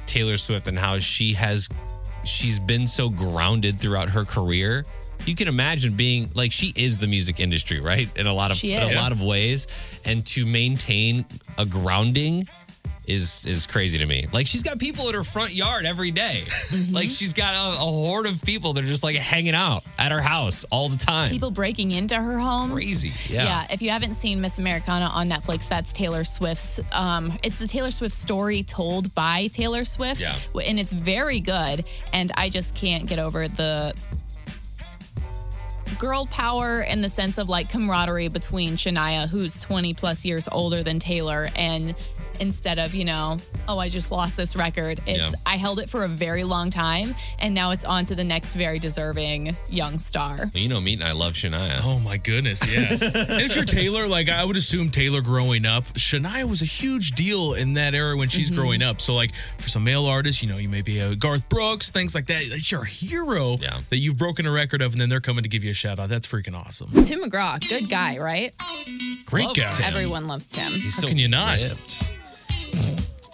Taylor 0.05 0.37
Swift 0.37 0.67
and 0.67 0.77
how 0.77 0.99
she 0.99 1.33
has 1.33 1.69
she's 2.23 2.59
been 2.59 2.87
so 2.87 3.09
grounded 3.09 3.79
throughout 3.79 4.09
her 4.09 4.25
career. 4.25 4.85
You 5.25 5.35
can 5.35 5.47
imagine 5.47 5.93
being 5.93 6.29
like 6.33 6.51
she 6.51 6.73
is 6.75 6.99
the 6.99 7.07
music 7.07 7.39
industry, 7.39 7.79
right? 7.79 8.09
In 8.17 8.27
a 8.27 8.33
lot 8.33 8.51
of 8.51 8.57
in 8.63 8.83
a 8.83 8.95
lot 8.95 9.11
of 9.11 9.21
ways 9.21 9.67
and 10.03 10.25
to 10.27 10.45
maintain 10.45 11.25
a 11.57 11.65
grounding 11.65 12.47
is 13.07 13.45
is 13.45 13.65
crazy 13.67 13.97
to 13.99 14.05
me. 14.05 14.27
Like 14.33 14.47
she's 14.47 14.63
got 14.63 14.79
people 14.79 15.07
in 15.09 15.15
her 15.15 15.23
front 15.23 15.53
yard 15.53 15.85
every 15.85 16.11
day. 16.11 16.43
Mm-hmm. 16.45 16.93
Like 16.93 17.09
she's 17.09 17.33
got 17.33 17.53
a, 17.53 17.77
a 17.81 17.85
horde 17.85 18.27
of 18.27 18.41
people 18.43 18.73
that 18.73 18.83
are 18.83 18.87
just 18.87 19.03
like 19.03 19.15
hanging 19.15 19.55
out 19.55 19.83
at 19.97 20.11
her 20.11 20.21
house 20.21 20.65
all 20.71 20.89
the 20.89 20.97
time. 20.97 21.29
People 21.29 21.51
breaking 21.51 21.91
into 21.91 22.15
her 22.15 22.37
homes. 22.37 22.73
crazy. 22.73 23.11
Yeah. 23.33 23.43
Yeah, 23.43 23.67
if 23.71 23.81
you 23.81 23.89
haven't 23.91 24.15
seen 24.15 24.41
Miss 24.41 24.59
Americana 24.59 25.05
on 25.05 25.29
Netflix, 25.29 25.67
that's 25.67 25.93
Taylor 25.93 26.23
Swift's. 26.23 26.79
Um, 26.91 27.33
it's 27.43 27.57
the 27.57 27.67
Taylor 27.67 27.91
Swift 27.91 28.13
story 28.15 28.63
told 28.63 29.13
by 29.15 29.47
Taylor 29.47 29.85
Swift, 29.85 30.21
Yeah. 30.21 30.37
and 30.65 30.79
it's 30.79 30.91
very 30.91 31.39
good. 31.39 31.85
And 32.13 32.31
I 32.35 32.49
just 32.49 32.75
can't 32.75 33.05
get 33.05 33.19
over 33.19 33.47
the 33.47 33.93
girl 35.99 36.25
power 36.25 36.81
in 36.81 37.01
the 37.01 37.09
sense 37.09 37.37
of 37.37 37.47
like 37.47 37.69
camaraderie 37.69 38.27
between 38.27 38.75
Shania, 38.75 39.27
who's 39.29 39.59
20 39.61 39.93
plus 39.93 40.25
years 40.25 40.47
older 40.51 40.83
than 40.83 40.99
Taylor, 40.99 41.49
and 41.55 41.95
instead 42.39 42.79
of, 42.79 42.93
you 42.93 43.05
know, 43.05 43.39
oh, 43.67 43.79
I 43.79 43.89
just 43.89 44.11
lost 44.11 44.37
this 44.37 44.55
record, 44.55 44.99
it's 45.05 45.17
Yeah. 45.17 45.31
I 45.45 45.57
held 45.57 45.79
it 45.79 45.89
for 45.89 46.03
a 46.03 46.07
very 46.07 46.43
long 46.43 46.69
time, 46.69 47.15
and 47.39 47.53
now 47.53 47.71
it's 47.71 47.83
on 47.83 48.05
to 48.05 48.15
the 48.15 48.23
next 48.23 48.55
very 48.55 48.79
deserving 48.79 49.55
young 49.69 49.97
star. 49.97 50.49
Well, 50.53 50.63
you 50.63 50.69
know, 50.69 50.79
me 50.81 50.93
and 50.93 51.03
I 51.03 51.11
love 51.11 51.33
Shania. 51.33 51.81
Oh 51.83 51.99
my 51.99 52.17
goodness, 52.17 52.61
yeah. 52.73 52.91
and 53.13 53.41
if 53.41 53.55
you're 53.55 53.65
Taylor, 53.65 54.07
like 54.07 54.29
I 54.29 54.43
would 54.43 54.57
assume 54.57 54.89
Taylor 54.89 55.21
growing 55.21 55.65
up, 55.65 55.83
Shania 55.93 56.47
was 56.47 56.61
a 56.61 56.65
huge 56.65 57.11
deal 57.11 57.53
in 57.53 57.73
that 57.73 57.93
era 57.93 58.15
when 58.17 58.29
she's 58.29 58.49
mm-hmm. 58.49 58.59
growing 58.59 58.81
up. 58.83 59.01
So 59.01 59.15
like 59.15 59.33
for 59.57 59.69
some 59.69 59.83
male 59.83 60.05
artists, 60.05 60.41
you 60.41 60.49
know, 60.49 60.57
you 60.57 60.69
may 60.69 60.81
be 60.81 60.99
a 60.99 61.15
Garth 61.15 61.47
Brooks, 61.49 61.91
things 61.91 62.15
like 62.15 62.27
that. 62.27 62.43
It's 62.43 62.71
your 62.71 62.83
hero 62.83 63.57
Yeah. 63.61 63.79
that 63.89 63.97
you've 63.97 64.17
broken 64.17 64.45
a 64.45 64.51
record 64.51 64.81
of, 64.81 64.91
and 64.93 65.01
then 65.01 65.09
they're 65.09 65.21
coming 65.21 65.43
to 65.43 65.49
give 65.49 65.63
you 65.63 65.71
a 65.71 65.73
shout 65.75 65.99
out. 65.99 66.09
That's 66.09 66.27
freaking 66.27 66.55
awesome. 66.55 66.89
Tim 67.03 67.21
McGraw, 67.23 67.59
good 67.67 67.89
guy, 67.89 68.17
right? 68.17 68.53
Great 69.25 69.47
Love 69.47 69.55
guy. 69.55 69.71
Tim. 69.71 69.85
Everyone 69.85 70.27
loves 70.27 70.47
Tim. 70.47 70.73
He's 70.73 71.01
How 71.01 71.07
can 71.07 71.17
you 71.17 71.27
not? 71.27 71.57
ripped. 71.63 72.03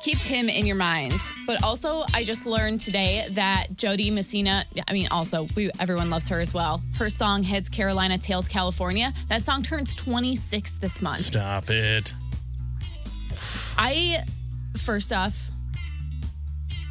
Keep 0.01 0.21
Tim 0.21 0.49
in 0.49 0.65
your 0.65 0.75
mind. 0.75 1.21
But 1.45 1.63
also, 1.63 2.03
I 2.13 2.23
just 2.23 2.47
learned 2.47 2.79
today 2.79 3.27
that 3.31 3.67
Jo 3.75 3.95
Dee 3.95 4.09
Messina, 4.09 4.65
I 4.87 4.93
mean, 4.93 5.07
also, 5.11 5.47
we, 5.55 5.69
everyone 5.79 6.09
loves 6.09 6.27
her 6.29 6.39
as 6.39 6.55
well. 6.55 6.81
Her 6.97 7.07
song, 7.09 7.43
Heads 7.43 7.69
Carolina, 7.69 8.17
Tails 8.17 8.47
California, 8.47 9.13
that 9.29 9.43
song 9.43 9.61
turns 9.61 9.93
26 9.93 10.75
this 10.75 11.03
month. 11.03 11.17
Stop 11.17 11.69
it. 11.69 12.15
I, 13.77 14.23
first 14.75 15.13
off, 15.13 15.49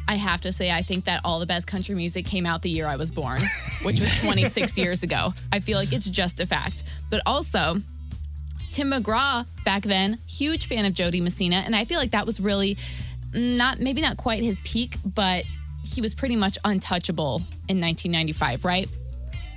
I 0.07 0.15
have 0.15 0.39
to 0.41 0.53
say, 0.53 0.71
I 0.71 0.81
think 0.81 1.03
that 1.05 1.19
all 1.25 1.39
the 1.39 1.45
best 1.45 1.67
country 1.67 1.95
music 1.95 2.25
came 2.25 2.45
out 2.45 2.61
the 2.61 2.69
year 2.69 2.87
I 2.87 2.95
was 2.95 3.11
born, 3.11 3.41
which 3.83 3.99
was 3.99 4.17
26 4.21 4.77
years 4.77 5.03
ago. 5.03 5.33
I 5.51 5.59
feel 5.59 5.77
like 5.77 5.91
it's 5.91 6.09
just 6.09 6.39
a 6.39 6.45
fact. 6.45 6.83
But 7.09 7.21
also, 7.25 7.81
Tim 8.71 8.91
McGraw 8.91 9.45
back 9.65 9.83
then, 9.83 10.17
huge 10.27 10.65
fan 10.65 10.85
of 10.85 10.93
Jo 10.93 11.11
Dee 11.11 11.21
Messina, 11.21 11.57
and 11.57 11.75
I 11.75 11.85
feel 11.85 11.99
like 11.99 12.11
that 12.11 12.25
was 12.25 12.39
really 12.39 12.77
not 13.33 13.79
maybe 13.79 14.01
not 14.01 14.17
quite 14.17 14.41
his 14.41 14.59
peak, 14.63 14.95
but 15.05 15.45
he 15.83 16.01
was 16.01 16.13
pretty 16.13 16.35
much 16.35 16.57
untouchable 16.63 17.37
in 17.67 17.79
1995, 17.79 18.65
right? 18.65 18.89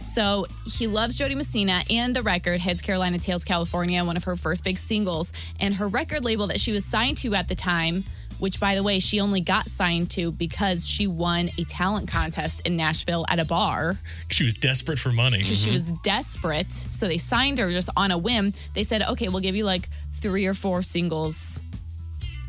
So 0.05 0.47
he 0.67 0.87
loves 0.87 1.17
Jo 1.17 1.29
Dee 1.29 1.35
Messina 1.35 1.83
and 1.91 2.15
the 2.15 2.23
record 2.23 2.61
Heads 2.61 2.83
Carolina 2.83 3.19
Tails 3.19 3.45
California, 3.45 4.05
one 4.05 4.17
of 4.17 4.25
her 4.25 4.37
first 4.37 4.65
big 4.65 4.79
singles, 4.79 5.33
and 5.61 5.75
her 5.75 5.89
record 5.89 6.25
label 6.25 6.47
that 6.49 6.61
she 6.61 6.73
was 6.73 6.85
signed 6.85 7.17
to 7.19 7.35
at 7.35 7.49
the 7.49 7.55
time. 7.55 8.05
Which, 8.45 8.61
by 8.61 8.75
the 8.75 8.83
way, 8.83 8.99
she 9.01 9.21
only 9.21 9.41
got 9.41 9.71
signed 9.71 10.11
to 10.11 10.31
because 10.31 10.87
she 10.87 11.07
won 11.07 11.49
a 11.57 11.65
talent 11.65 12.09
contest 12.09 12.61
in 12.67 12.77
Nashville 12.77 13.25
at 13.27 13.39
a 13.39 13.45
bar 13.47 13.99
She 14.29 14.45
was 14.45 14.53
desperate 14.53 14.99
for 14.99 15.13
money. 15.13 15.39
because 15.39 15.59
she 15.59 15.69
mm-hmm. 15.71 15.73
was 15.73 15.93
desperate. 16.03 16.71
So 16.71 17.09
they 17.09 17.17
signed 17.17 17.57
her 17.57 17.71
just 17.71 17.89
on 17.97 18.11
a 18.11 18.19
whim. 18.19 18.53
They 18.75 18.83
said, 18.83 19.01
okay, 19.01 19.29
we'll 19.31 19.41
give 19.41 19.57
you 19.57 19.65
like 19.65 19.89
three 20.21 20.45
or 20.45 20.53
four 20.53 20.83
singles 20.83 21.63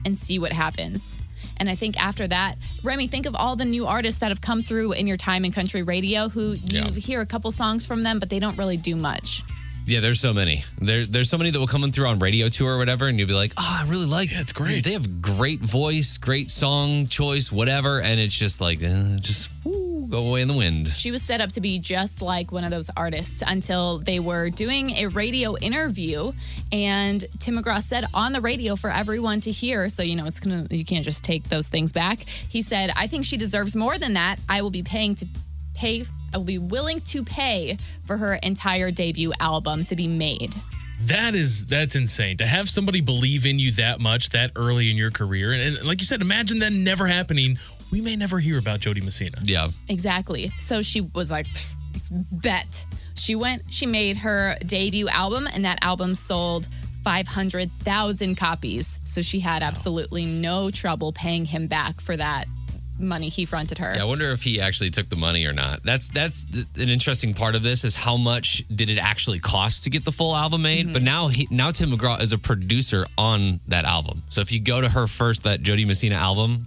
and 0.04 0.18
see 0.18 0.38
what 0.38 0.52
happens. 0.52 1.18
And 1.56 1.70
I 1.70 1.76
think 1.76 1.98
after 1.98 2.28
that, 2.28 2.58
Remy, 2.84 3.08
think 3.08 3.26
of 3.26 3.34
all 3.34 3.56
the 3.56 3.64
new 3.64 3.86
artists 3.88 4.20
that 4.20 4.32
have 4.32 4.42
come 4.42 4.62
through 4.64 4.92
in 4.92 5.08
your 5.08 5.16
time 5.16 5.46
in 5.46 5.54
country 5.54 5.82
radio 5.82 6.28
who 6.28 6.56
you 6.56 6.60
Yeah. 6.66 6.90
hear 6.90 7.22
a 7.22 7.26
couple 7.26 7.52
songs 7.52 7.86
from 7.86 8.04
them, 8.04 8.20
but 8.20 8.30
they 8.30 8.40
don't 8.40 8.58
really 8.58 8.76
do 8.76 8.98
much. 8.98 9.44
Yeah, 9.88 10.00
there's 10.00 10.20
so 10.20 10.34
many. 10.34 10.64
There, 10.80 11.06
there's 11.06 11.30
so 11.30 11.38
many 11.38 11.52
that 11.52 11.60
will 11.60 11.68
come 11.68 11.84
in 11.84 11.92
through 11.92 12.08
on 12.08 12.18
radio 12.18 12.50
tour 12.50 12.74
or 12.74 12.78
whatever, 12.80 13.08
and 13.08 13.20
you'll 13.20 13.28
be 13.28 13.36
like, 13.36 13.54
oh, 13.56 13.82
I 13.84 13.88
really 13.88 14.08
like. 14.08 14.32
Yeah, 14.32 14.42
it's 14.42 14.52
great. 14.52 14.84
They 14.84 14.94
have 14.94 15.22
great 15.22 15.60
voice, 15.62 16.18
great 16.18 16.50
song 16.50 17.06
choice, 17.06 17.52
whatever, 17.52 18.02
and 18.02 18.20
it's 18.20 18.36
just 18.36 18.62
like, 18.62 18.82
eh, 18.82 19.18
just 19.20 19.50
woo, 19.64 20.08
go 20.08 20.28
away 20.28 20.42
in 20.42 20.48
the 20.48 20.58
wind. 20.58 20.88
She 20.88 21.12
was 21.12 21.22
set 21.22 21.40
up 21.40 21.52
to 21.52 21.62
be 21.62 21.78
just 21.78 22.24
like 22.24 22.52
one 22.52 22.64
of 22.64 22.72
those 22.72 22.90
artists 22.98 23.44
until 23.46 24.00
they 24.00 24.20
were 24.20 24.50
doing 24.50 24.90
a 24.92 25.06
radio 25.08 25.56
interview, 25.58 26.32
and 26.72 27.24
Tim 27.40 27.56
McGraw 27.62 27.80
said 27.80 28.06
on 28.12 28.34
the 28.34 28.42
radio 28.42 28.76
for 28.76 28.90
everyone 28.90 29.40
to 29.42 29.52
hear. 29.52 29.88
So 29.90 30.02
you 30.02 30.16
know 30.16 30.26
it's 30.26 30.40
gonna 30.40 30.66
you 30.72 30.84
can't 30.84 31.06
just 31.06 31.24
take 31.24 31.50
those 31.50 31.68
things 31.68 31.94
back. 31.94 32.22
He 32.22 32.64
said, 32.64 32.92
"I 32.96 33.06
think 33.06 33.24
she 33.24 33.38
deserves 33.38 33.76
more 33.76 34.00
than 34.00 34.14
that. 34.14 34.40
I 34.50 34.64
will 34.64 34.72
be 34.72 34.82
paying 34.82 35.14
to 35.16 35.28
pay. 35.76 36.06
I 36.36 36.38
will 36.38 36.44
be 36.44 36.58
willing 36.58 37.00
to 37.00 37.24
pay 37.24 37.78
for 38.04 38.18
her 38.18 38.36
entire 38.36 38.92
debut 38.92 39.32
album 39.40 39.84
to 39.86 39.96
be 39.96 40.08
made." 40.08 40.54
That 41.02 41.36
is 41.36 41.66
that's 41.66 41.96
insane 41.96 42.38
to 42.38 42.46
have 42.46 42.70
somebody 42.70 43.02
believe 43.02 43.46
in 43.46 43.58
you 43.60 43.72
that 43.74 44.00
much 44.00 44.30
that 44.30 44.52
early 44.56 44.92
in 44.92 44.98
your 44.98 45.12
career, 45.12 45.52
and, 45.52 45.78
and 45.78 45.88
like 45.88 46.00
you 46.02 46.06
said, 46.06 46.22
imagine 46.22 46.60
that 46.60 46.74
never 46.74 47.08
happening. 47.08 47.58
We 47.92 48.02
may 48.02 48.16
never 48.16 48.40
hear 48.40 48.58
about 48.58 48.82
Jo 48.82 48.94
Dee 48.94 49.02
Messina. 49.02 49.38
Yeah. 49.44 49.70
Exactly. 49.88 50.52
So 50.58 50.82
she 50.82 51.02
was 51.02 51.32
like, 51.32 51.48
bet. 52.32 52.86
She 53.16 53.36
went, 53.36 53.64
she 53.70 53.86
made 53.86 54.18
her 54.18 54.58
debut 54.66 55.08
album, 55.08 55.48
and 55.52 55.64
that 55.64 55.80
album 55.82 56.16
sold 56.16 56.68
500,000 57.04 58.36
copies. 58.36 59.00
So 59.06 59.22
she 59.22 59.40
had 59.40 59.62
absolutely 59.64 60.26
no 60.26 60.72
trouble 60.72 61.14
paying 61.14 61.46
him 61.46 61.68
back 61.68 62.02
for 62.02 62.18
that 62.18 62.48
money 63.00 63.30
he 63.30 63.46
fronted 63.46 63.78
her. 63.80 63.94
Yeah, 63.96 64.02
I 64.02 64.06
wonder 64.06 64.32
if 64.32 64.44
he 64.44 64.62
actually 64.62 64.90
took 64.90 65.10
the 65.10 65.16
money 65.16 65.46
or 65.46 65.54
not. 65.54 65.84
That's 65.84 66.10
that's 66.10 66.46
th- 66.46 66.66
an 66.78 66.90
interesting 66.90 67.34
part 67.34 67.56
of 67.56 67.64
this 67.64 67.84
is 67.84 67.96
how 67.96 68.18
much 68.18 68.64
did 68.74 68.90
it 68.90 68.98
actually 68.98 69.40
cost 69.40 69.84
to 69.86 69.90
get 69.90 70.06
the 70.06 70.12
full 70.12 70.36
album 70.36 70.62
made? 70.62 70.86
Mm-hmm. 70.86 70.94
But 70.94 71.04
now 71.04 71.28
he 71.28 71.48
now 71.52 71.72
Tim 71.72 71.92
McGraw 71.92 72.22
is 72.22 72.34
a 72.34 72.38
producer 72.38 73.06
on 73.18 73.60
that 73.68 73.86
album. 73.86 74.24
So 74.30 74.42
if 74.42 74.52
you 74.52 74.60
go 74.60 74.82
to 74.82 74.90
her 74.90 75.08
first 75.08 75.44
that 75.44 75.62
Jo 75.62 75.76
Dee 75.76 75.86
Messina 75.86 76.16
album, 76.16 76.64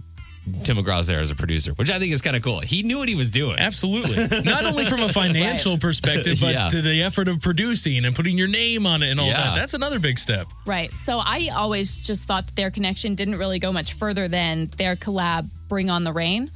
Tim 0.63 0.77
McGraw's 0.77 1.07
there 1.07 1.19
as 1.19 1.31
a 1.31 1.35
producer, 1.35 1.71
which 1.73 1.89
I 1.89 1.99
think 1.99 2.13
is 2.13 2.21
kind 2.21 2.35
of 2.35 2.43
cool. 2.43 2.59
He 2.59 2.83
knew 2.83 2.97
what 2.99 3.09
he 3.09 3.15
was 3.15 3.31
doing. 3.31 3.57
Absolutely. 3.59 4.41
Not 4.43 4.65
only 4.65 4.85
from 4.85 5.01
a 5.01 5.09
financial 5.13 5.77
perspective, 5.77 6.37
but 6.41 6.53
Yeah. 6.53 6.69
to 6.69 6.81
the 6.81 7.03
effort 7.03 7.27
of 7.27 7.41
producing 7.41 8.05
and 8.05 8.15
putting 8.15 8.37
your 8.37 8.47
name 8.47 8.85
on 8.85 9.03
it 9.03 9.09
and 9.11 9.19
all 9.19 9.27
Yeah. 9.27 9.43
that. 9.43 9.55
That's 9.55 9.73
another 9.73 9.99
big 9.99 10.19
step. 10.19 10.47
Right. 10.65 10.95
So 10.95 11.19
I 11.19 11.49
always 11.55 11.99
just 11.99 12.25
thought 12.25 12.45
that 12.47 12.55
their 12.55 12.71
connection 12.71 13.15
didn't 13.15 13.37
really 13.37 13.59
go 13.59 13.71
much 13.71 13.93
further 13.93 14.27
than 14.27 14.67
their 14.77 14.95
collab, 14.95 15.49
Bring 15.67 15.89
On 15.89 16.03
the 16.03 16.13
Rain. 16.13 16.51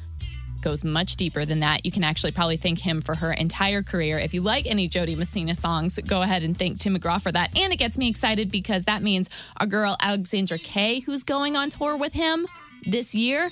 Goes 0.62 0.86
much 0.86 1.18
deeper 1.18 1.44
than 1.44 1.60
that. 1.60 1.86
You 1.86 1.92
can 1.92 2.06
actually 2.06 2.32
probably 2.32 2.56
thank 2.56 2.80
him 2.80 3.02
for 3.02 3.18
her 3.18 3.34
entire 3.34 3.84
career. 3.84 4.18
If 4.18 4.34
you 4.34 4.42
like 4.42 4.66
any 4.66 4.88
Jo 4.88 5.06
Dee 5.06 5.16
Messina 5.16 5.56
songs, 5.56 6.00
go 6.08 6.22
ahead 6.22 6.44
and 6.44 6.58
thank 6.58 6.80
Tim 6.80 6.98
McGraw 6.98 7.22
for 7.22 7.34
that. 7.34 7.58
And 7.58 7.74
it 7.74 7.76
gets 7.80 7.98
me 7.98 8.08
excited 8.08 8.50
because 8.50 8.86
that 8.86 9.04
means 9.04 9.30
our 9.58 9.68
girl 9.68 9.98
Alexandra 10.00 10.58
Kay, 10.58 11.02
who's 11.02 11.24
going 11.24 11.58
on 11.58 11.70
tour 11.70 11.98
with 11.98 12.14
him 12.14 12.48
this 12.86 13.16
year, 13.16 13.52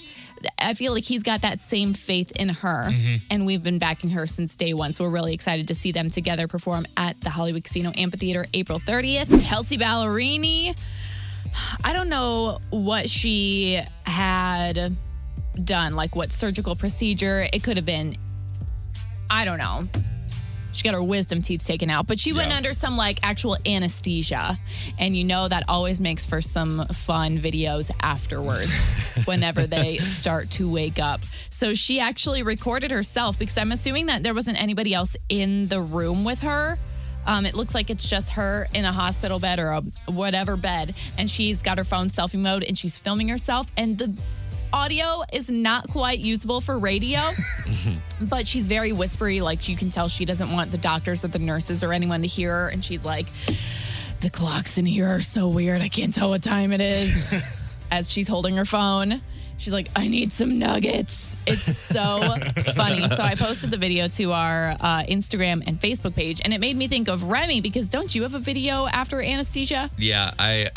I 0.59 0.73
feel 0.73 0.93
like 0.93 1.03
he's 1.03 1.23
got 1.23 1.41
that 1.41 1.59
same 1.59 1.93
faith 1.93 2.31
in 2.31 2.49
her. 2.49 2.89
Mm-hmm. 2.89 3.15
And 3.29 3.45
we've 3.45 3.63
been 3.63 3.79
backing 3.79 4.11
her 4.11 4.27
since 4.27 4.55
day 4.55 4.73
one. 4.73 4.93
So 4.93 5.03
we're 5.03 5.11
really 5.11 5.33
excited 5.33 5.67
to 5.67 5.73
see 5.73 5.91
them 5.91 6.09
together 6.09 6.47
perform 6.47 6.85
at 6.97 7.19
the 7.21 7.29
Hollywood 7.29 7.63
Casino 7.63 7.91
Amphitheater 7.95 8.45
April 8.53 8.79
30th. 8.79 9.43
Kelsea 9.43 9.77
Ballerini. 9.77 10.77
I 11.83 11.93
don't 11.93 12.09
know 12.09 12.59
what 12.69 13.09
she 13.09 13.81
had 14.05 14.95
done, 15.63 15.95
like 15.95 16.15
what 16.15 16.31
surgical 16.31 16.75
procedure. 16.75 17.47
It 17.51 17.63
could 17.63 17.77
have 17.77 17.85
been, 17.85 18.15
I 19.29 19.45
don't 19.45 19.57
know. 19.57 19.87
She 20.81 20.89
got 20.89 20.95
her 20.95 21.03
wisdom 21.03 21.43
teeth 21.43 21.63
taken 21.63 21.91
out, 21.91 22.07
but 22.07 22.19
she 22.19 22.33
went 22.33 22.51
under 22.51 22.73
some 22.73 22.97
like 22.97 23.19
actual 23.21 23.55
anesthesia. 23.67 24.57
And 24.97 25.15
you 25.15 25.23
know 25.23 25.47
that 25.47 25.63
always 25.67 26.01
makes 26.01 26.25
for 26.25 26.41
some 26.41 26.87
fun 26.87 27.37
videos 27.37 27.91
afterwards 28.01 29.13
whenever 29.25 29.67
they 29.67 29.97
start 29.97 30.49
to 30.51 30.67
wake 30.67 30.97
up. 30.97 31.21
So 31.51 31.75
she 31.75 31.99
actually 31.99 32.41
recorded 32.41 32.89
herself 32.89 33.37
because 33.37 33.59
I'm 33.59 33.71
assuming 33.71 34.07
that 34.07 34.23
there 34.23 34.33
wasn't 34.33 34.59
anybody 34.59 34.95
else 34.95 35.15
in 35.29 35.67
the 35.67 35.79
room 35.81 36.23
with 36.23 36.39
her. 36.39 36.79
Um, 37.27 37.45
it 37.45 37.53
looks 37.53 37.75
like 37.75 37.91
it's 37.91 38.09
just 38.09 38.29
her 38.29 38.67
in 38.73 38.83
a 38.83 38.91
hospital 38.91 39.37
bed 39.37 39.59
or 39.59 39.67
a 39.67 39.83
whatever 40.07 40.57
bed, 40.57 40.95
and 41.15 41.29
she's 41.29 41.61
got 41.61 41.77
her 41.77 41.83
phone 41.83 42.09
selfie 42.09 42.39
mode 42.39 42.63
and 42.63 42.75
she's 42.75 42.97
filming 42.97 43.27
herself. 43.29 43.67
And 43.77 43.99
the 43.99 44.11
audio 44.73 45.23
is 45.31 45.49
not 45.49 45.89
quite 45.89 46.19
usable 46.19 46.61
for 46.61 46.77
radio, 46.79 47.19
but 48.21 48.47
she's 48.47 48.67
very 48.67 48.91
whispery. 48.91 49.41
Like 49.41 49.67
you 49.67 49.75
can 49.75 49.89
tell 49.89 50.07
she 50.07 50.25
doesn't 50.25 50.51
want 50.51 50.71
the 50.71 50.77
doctors 50.77 51.23
or 51.23 51.29
the 51.29 51.39
nurses 51.39 51.83
or 51.83 51.93
anyone 51.93 52.21
to 52.21 52.27
hear 52.27 52.51
her. 52.51 52.67
And 52.69 52.83
she's 52.83 53.05
like, 53.05 53.27
the 54.21 54.29
clocks 54.29 54.77
in 54.77 54.85
here 54.85 55.07
are 55.07 55.21
so 55.21 55.47
weird. 55.47 55.81
I 55.81 55.89
can't 55.89 56.13
tell 56.13 56.29
what 56.29 56.43
time 56.43 56.71
it 56.71 56.81
is. 56.81 57.55
As 57.91 58.09
she's 58.09 58.27
holding 58.27 58.55
her 58.55 58.63
phone, 58.63 59.21
she's 59.57 59.73
like, 59.73 59.87
I 59.95 60.07
need 60.07 60.31
some 60.31 60.59
nuggets. 60.59 61.35
It's 61.45 61.63
so 61.63 62.21
funny. 62.75 63.05
So 63.07 63.21
I 63.21 63.35
posted 63.35 63.69
the 63.69 63.77
video 63.77 64.07
to 64.09 64.31
our 64.31 64.77
uh, 64.79 65.03
Instagram 65.03 65.63
and 65.67 65.79
Facebook 65.79 66.15
page, 66.15 66.39
and 66.43 66.53
it 66.53 66.59
made 66.59 66.77
me 66.77 66.87
think 66.87 67.09
of 67.09 67.23
Remy 67.23 67.59
because 67.59 67.89
don't 67.89 68.13
you 68.15 68.23
have 68.23 68.33
a 68.33 68.39
video 68.39 68.87
after 68.87 69.21
anesthesia? 69.21 69.91
Yeah, 69.97 70.31
I 70.39 70.69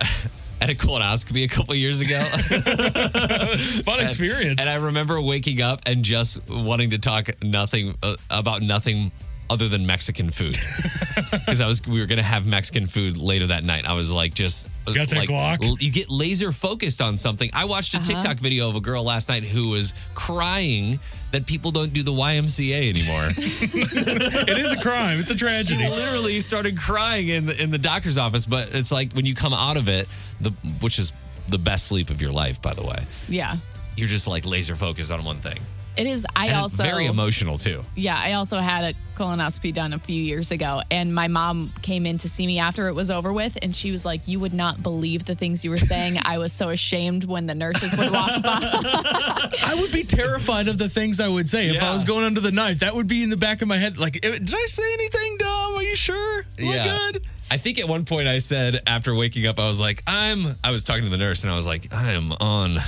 had 0.61 0.71
a 0.71 0.75
colonoscopy 0.75 1.45
a 1.45 1.49
couple 1.49 1.75
years 1.75 2.01
ago. 2.01 2.21
Fun 3.85 4.01
experience. 4.01 4.61
And 4.61 4.71
I 4.71 4.77
remember 4.77 5.21
waking 5.21 5.61
up 5.61 5.81
and 5.87 6.05
just 6.05 6.49
wanting 6.49 6.91
to 6.91 6.99
talk 6.99 7.29
nothing 7.43 7.95
uh, 8.03 8.17
about 8.31 8.63
nothing 8.63 9.13
other 9.51 9.69
than 9.69 9.87
Mexican 9.87 10.31
food 10.31 10.57
because 11.33 11.61
I 11.61 11.67
was 11.67 11.85
we 11.87 12.01
were 12.01 12.07
gonna 12.07 12.23
have 12.23 12.47
Mexican 12.47 12.87
food 12.87 13.17
later 13.17 13.49
that 13.49 13.65
night. 13.65 13.87
I 13.87 13.93
was 13.93 14.11
like, 14.11 14.35
just 14.35 14.69
Got 14.87 15.09
that 15.09 15.17
like 15.17 15.29
guac? 15.29 15.65
l- 15.65 15.77
you 15.81 15.91
get 15.91 16.11
laser 16.11 16.53
focused 16.53 17.01
on 17.01 17.17
something. 17.17 17.51
I 17.53 17.65
watched 17.65 17.95
a 17.95 17.99
uh-huh. 17.99 18.07
TikTok 18.07 18.39
video 18.39 18.69
of 18.69 18.77
a 18.77 18.81
girl 18.81 19.05
last 19.05 19.29
night 19.29 19.45
who 19.45 19.71
was 19.71 19.95
crying 20.15 20.99
that 21.33 21.47
people 21.47 21.71
don't 21.71 21.93
do 21.93 22.03
the 22.03 22.13
YMCA 22.13 22.89
anymore. 22.89 23.29
it 23.37 24.59
is 24.59 24.73
a 24.73 24.81
crime. 24.81 25.21
It's 25.21 25.31
a 25.31 25.37
tragedy. 25.37 25.83
she 25.83 25.89
literally 25.89 26.41
started 26.41 26.79
crying 26.79 27.29
in 27.29 27.47
the 27.47 27.61
in 27.61 27.71
the 27.71 27.79
doctor's 27.79 28.19
office. 28.19 28.47
But 28.47 28.75
it's 28.75 28.93
like 28.93 29.13
when 29.13 29.27
you 29.27 29.35
come 29.35 29.53
out 29.53 29.77
of 29.77 29.89
it, 29.89 30.09
the 30.41 30.51
which 30.81 30.99
is 30.99 31.13
the 31.49 31.59
best 31.59 31.87
sleep 31.87 32.11
of 32.11 32.21
your 32.23 32.33
life, 32.33 32.61
by 32.63 32.75
the 32.75 32.83
way. 32.83 33.05
Yeah. 33.29 33.57
You're 33.97 34.09
just 34.09 34.27
like 34.27 34.45
laser 34.47 34.77
focused 34.77 35.13
on 35.13 35.25
one 35.25 35.41
thing. 35.41 35.59
It 35.97 36.07
is. 36.07 36.27
I 36.35 36.49
And 36.49 36.57
also 36.57 36.83
very 36.83 37.07
emotional 37.07 37.59
too. 37.59 37.83
Yeah, 37.95 38.17
I 38.19 38.33
also 38.33 38.59
had 38.59 38.85
a 38.85 38.95
colonoscopy 39.17 39.73
done 39.73 39.93
a 39.93 39.99
few 39.99 40.21
years 40.21 40.51
ago, 40.51 40.83
and 40.91 41.15
my 41.15 41.29
mom 41.29 41.73
came 41.83 42.05
in 42.05 42.19
to 42.19 42.29
see 42.29 42.47
me 42.47 42.59
after 42.59 42.89
it 42.89 42.95
was 42.95 43.11
over 43.11 43.33
with, 43.33 43.57
and 43.63 43.75
she 43.75 43.91
was 43.93 44.05
like, 44.05 44.27
"You 44.27 44.41
would 44.41 44.55
not 44.55 44.83
believe 44.83 45.25
the 45.25 45.35
things 45.35 45.65
you 45.65 45.71
were 45.71 45.77
saying." 45.77 46.19
I 46.25 46.39
was 46.39 46.53
so 46.53 46.71
ashamed 46.71 47.25
when 47.25 47.47
the 47.47 47.55
nurses 47.55 47.97
would 47.99 48.13
walk 48.13 48.43
by. 48.43 48.59
I 49.65 49.77
would 49.81 49.93
be 49.93 50.03
terrified 50.05 50.69
of 50.69 50.79
the 50.79 50.89
things 50.89 51.21
I 51.21 51.29
would 51.29 51.49
say 51.49 51.69
if 51.69 51.83
I 51.83 51.93
was 51.93 52.05
going 52.05 52.25
under 52.25 52.41
the 52.41 52.53
knife. 52.53 52.81
That 52.81 52.95
would 52.95 53.07
be 53.09 53.23
in 53.23 53.31
the 53.31 53.37
back 53.37 53.63
of 53.63 53.69
my 53.69 53.79
head. 53.79 53.97
Like, 53.97 54.21
did 54.21 54.55
I 54.55 54.67
say 54.67 54.93
anything 54.95 55.37
dumb? 55.39 55.77
Are 55.77 55.83
you 55.83 55.97
sure? 55.97 56.45
Am 56.59 56.69
I 56.69 57.11
good? 57.11 57.25
I 57.51 57.57
think 57.57 57.79
at 57.79 57.89
one 57.89 58.05
point 58.05 58.27
I 58.27 58.39
said 58.39 58.81
after 58.87 59.15
waking 59.15 59.47
up, 59.47 59.59
I 59.59 59.69
was 59.69 59.79
like, 59.81 60.03
I'm, 60.07 60.57
I 60.65 60.71
was 60.71 60.83
talking 60.83 61.05
to 61.05 61.11
the 61.11 61.19
nurse 61.19 61.45
and 61.45 61.53
I 61.53 61.57
was 61.57 61.67
like, 61.67 61.93
I 61.93 62.13
am 62.13 62.33
on 62.33 62.79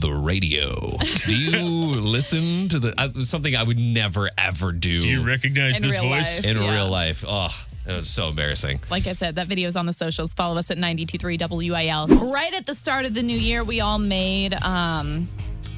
the 0.00 0.10
radio. 0.10 0.96
Do 1.26 1.34
you 1.36 2.00
listen 2.00 2.68
to 2.68 2.78
the, 2.78 2.94
uh, 2.98 3.20
something 3.22 3.54
I 3.56 3.62
would 3.62 3.78
never 3.78 4.28
ever 4.38 4.72
do, 4.72 5.00
Do 5.00 5.08
you 5.08 5.22
recognize 5.26 5.76
In 5.76 5.82
this 5.82 5.98
real 5.98 6.08
voice? 6.10 6.44
life. 6.44 6.46
in 6.56 6.62
Yeah. 6.62 6.72
real 6.74 6.88
life. 6.88 7.24
Oh, 7.26 7.48
it 7.86 7.92
was 7.92 8.08
so 8.10 8.28
embarrassing. 8.28 8.80
like 8.90 9.06
I 9.06 9.12
said, 9.12 9.36
that 9.36 9.46
video 9.46 9.68
is 9.68 9.76
on 9.76 9.86
the 9.86 9.92
socials. 9.92 10.34
Follow 10.34 10.56
us 10.58 10.70
at 10.70 10.76
923 10.78 11.38
WIL. 11.70 12.06
Right 12.32 12.52
at 12.54 12.66
the 12.66 12.74
start 12.74 13.04
of 13.06 13.14
the 13.14 13.22
new 13.22 13.38
year, 13.38 13.62
we 13.64 13.80
all 13.80 13.98
made 13.98 14.54
um, 14.62 15.28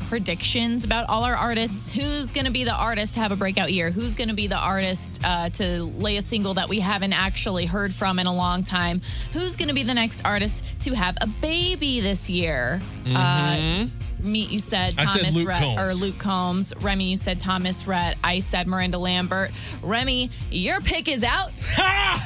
predictions 0.08 0.84
about 0.84 1.08
all 1.08 1.24
our 1.24 1.36
artists. 1.36 1.88
Who's 1.90 2.32
going 2.32 2.46
to 2.46 2.50
be 2.50 2.64
the 2.64 2.74
artist 2.74 3.14
to 3.14 3.20
have 3.20 3.30
a 3.30 3.36
breakout 3.36 3.72
year? 3.72 3.90
Who's 3.90 4.14
going 4.14 4.28
to 4.28 4.34
be 4.34 4.46
the 4.46 4.56
artist 4.56 5.20
uh, 5.22 5.50
to 5.50 5.82
lay 5.84 6.16
a 6.16 6.22
single 6.22 6.54
that 6.54 6.68
we 6.68 6.80
haven't 6.80 7.12
actually 7.12 7.66
heard 7.66 7.94
from 7.94 8.18
in 8.18 8.26
a 8.26 8.34
long 8.34 8.64
time? 8.64 9.00
Who's 9.32 9.56
going 9.56 9.68
to 9.68 9.74
be 9.74 9.82
the 9.82 9.94
next 9.94 10.22
artist 10.24 10.64
to 10.82 10.94
have 10.94 11.16
a 11.20 11.26
baby 11.26 12.00
this 12.00 12.30
year? 12.30 12.80
Uh, 13.06 13.86
me, 14.20 14.40
you 14.46 14.58
said 14.58 14.94
I 14.98 15.04
Thomas 15.04 15.26
said 15.26 15.34
Luke 15.34 15.48
Rhett 15.48 15.78
or 15.78 15.94
Luke 15.94 16.18
Combs. 16.18 16.74
Remy, 16.80 17.10
you 17.10 17.16
said 17.16 17.38
Thomas 17.38 17.86
Rhett. 17.86 18.16
I 18.24 18.40
said 18.40 18.66
Miranda 18.66 18.98
Lambert. 18.98 19.52
Remy, 19.82 20.30
your 20.50 20.80
pick 20.80 21.06
is 21.06 21.22
out. 21.22 21.52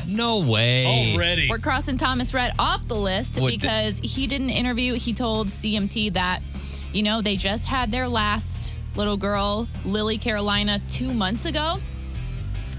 No 0.07 0.41
way. 0.41 1.13
Already. 1.15 1.49
We're 1.51 1.59
crossing 1.59 1.97
Thomas 1.99 2.33
Rhett 2.33 2.55
off 2.59 2.87
the 2.89 2.97
list 2.97 3.39
What 3.39 3.51
the- 3.51 3.59
because 3.59 3.99
he 4.03 4.27
did 4.27 4.41
an 4.41 4.51
interview. 4.51 4.95
He 4.95 5.13
told 5.13 5.49
CMT 5.49 6.15
that, 6.15 6.41
you 6.93 7.03
know, 7.03 7.21
they 7.23 7.37
just 7.37 7.67
had 7.67 7.91
their 7.91 8.09
last 8.09 8.75
little 8.97 9.17
girl, 9.17 9.69
Lillie 9.85 10.19
Carolina, 10.19 10.81
two 10.91 11.13
months 11.15 11.45
ago. 11.47 11.81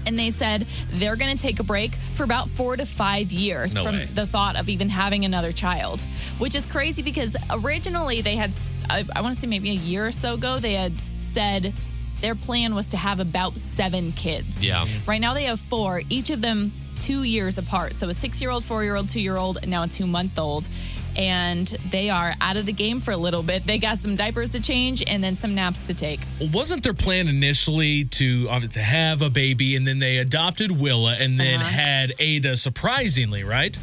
and 0.06 0.18
they 0.18 0.28
said 0.30 0.60
they're 0.92 1.16
going 1.16 1.34
to 1.34 1.42
take 1.42 1.58
a 1.60 1.62
break 1.64 1.92
for 2.14 2.24
about 2.24 2.48
four 2.50 2.76
to 2.76 2.84
five 2.84 3.32
years 3.32 3.72
No 3.72 3.82
from 3.82 3.94
way. 3.96 4.04
the 4.04 4.26
thought 4.26 4.54
of 4.56 4.68
even 4.68 4.88
having 4.90 5.24
another 5.24 5.50
child, 5.50 6.02
which 6.38 6.54
is 6.54 6.66
crazy 6.66 7.02
because 7.02 7.34
originally 7.50 8.20
they 8.20 8.36
had—I 8.36 9.20
want 9.22 9.34
to 9.34 9.40
say 9.40 9.46
maybe 9.46 9.70
a 9.70 9.74
year 9.74 10.06
or 10.06 10.12
so 10.12 10.34
ago, 10.34 10.58
they 10.58 10.74
had 10.74 10.92
said 11.20 11.72
their 12.20 12.34
plan 12.34 12.74
was 12.74 12.86
to 12.88 12.96
have 12.98 13.18
about 13.18 13.58
seven 13.58 14.12
kids. 14.12 14.62
Yeah. 14.64 14.86
Right 15.06 15.20
now 15.20 15.32
they 15.34 15.44
have 15.44 15.58
four, 15.60 16.02
each 16.10 16.30
of 16.30 16.40
them 16.42 16.72
two 16.98 17.22
years 17.24 17.56
apart. 17.58 17.94
So 17.94 18.08
a 18.08 18.14
six 18.14 18.40
year 18.40 18.50
old, 18.50 18.62
four 18.64 18.84
year 18.84 18.94
old, 18.96 19.08
two 19.08 19.20
year 19.20 19.36
old, 19.36 19.56
and 19.62 19.70
now 19.70 19.82
a 19.84 19.88
two 19.88 20.06
month 20.06 20.38
old. 20.38 20.68
And 21.16 21.66
they 21.90 22.10
are 22.10 22.34
out 22.40 22.56
of 22.56 22.66
the 22.66 22.72
game 22.72 23.00
for 23.00 23.12
a 23.12 23.16
little 23.16 23.42
bit. 23.42 23.66
They 23.66 23.78
got 23.78 23.98
some 23.98 24.16
diapers 24.16 24.50
to 24.50 24.60
change 24.60 25.02
and 25.06 25.22
then 25.22 25.36
some 25.36 25.54
naps 25.54 25.78
to 25.80 25.94
take. 25.94 26.20
Wasn't 26.52 26.82
their 26.82 26.94
plan 26.94 27.28
initially 27.28 28.04
to 28.04 28.46
to 28.68 28.80
have 28.82 29.22
a 29.22 29.30
baby, 29.30 29.76
and 29.76 29.86
then 29.86 29.98
they 30.00 30.18
adopted 30.18 30.70
Willa, 30.72 31.14
and 31.14 31.38
then 31.38 31.60
Uh-huh. 31.60 31.68
had 31.70 32.12
Ada 32.18 32.56
surprisingly, 32.56 33.44
right? 33.44 33.78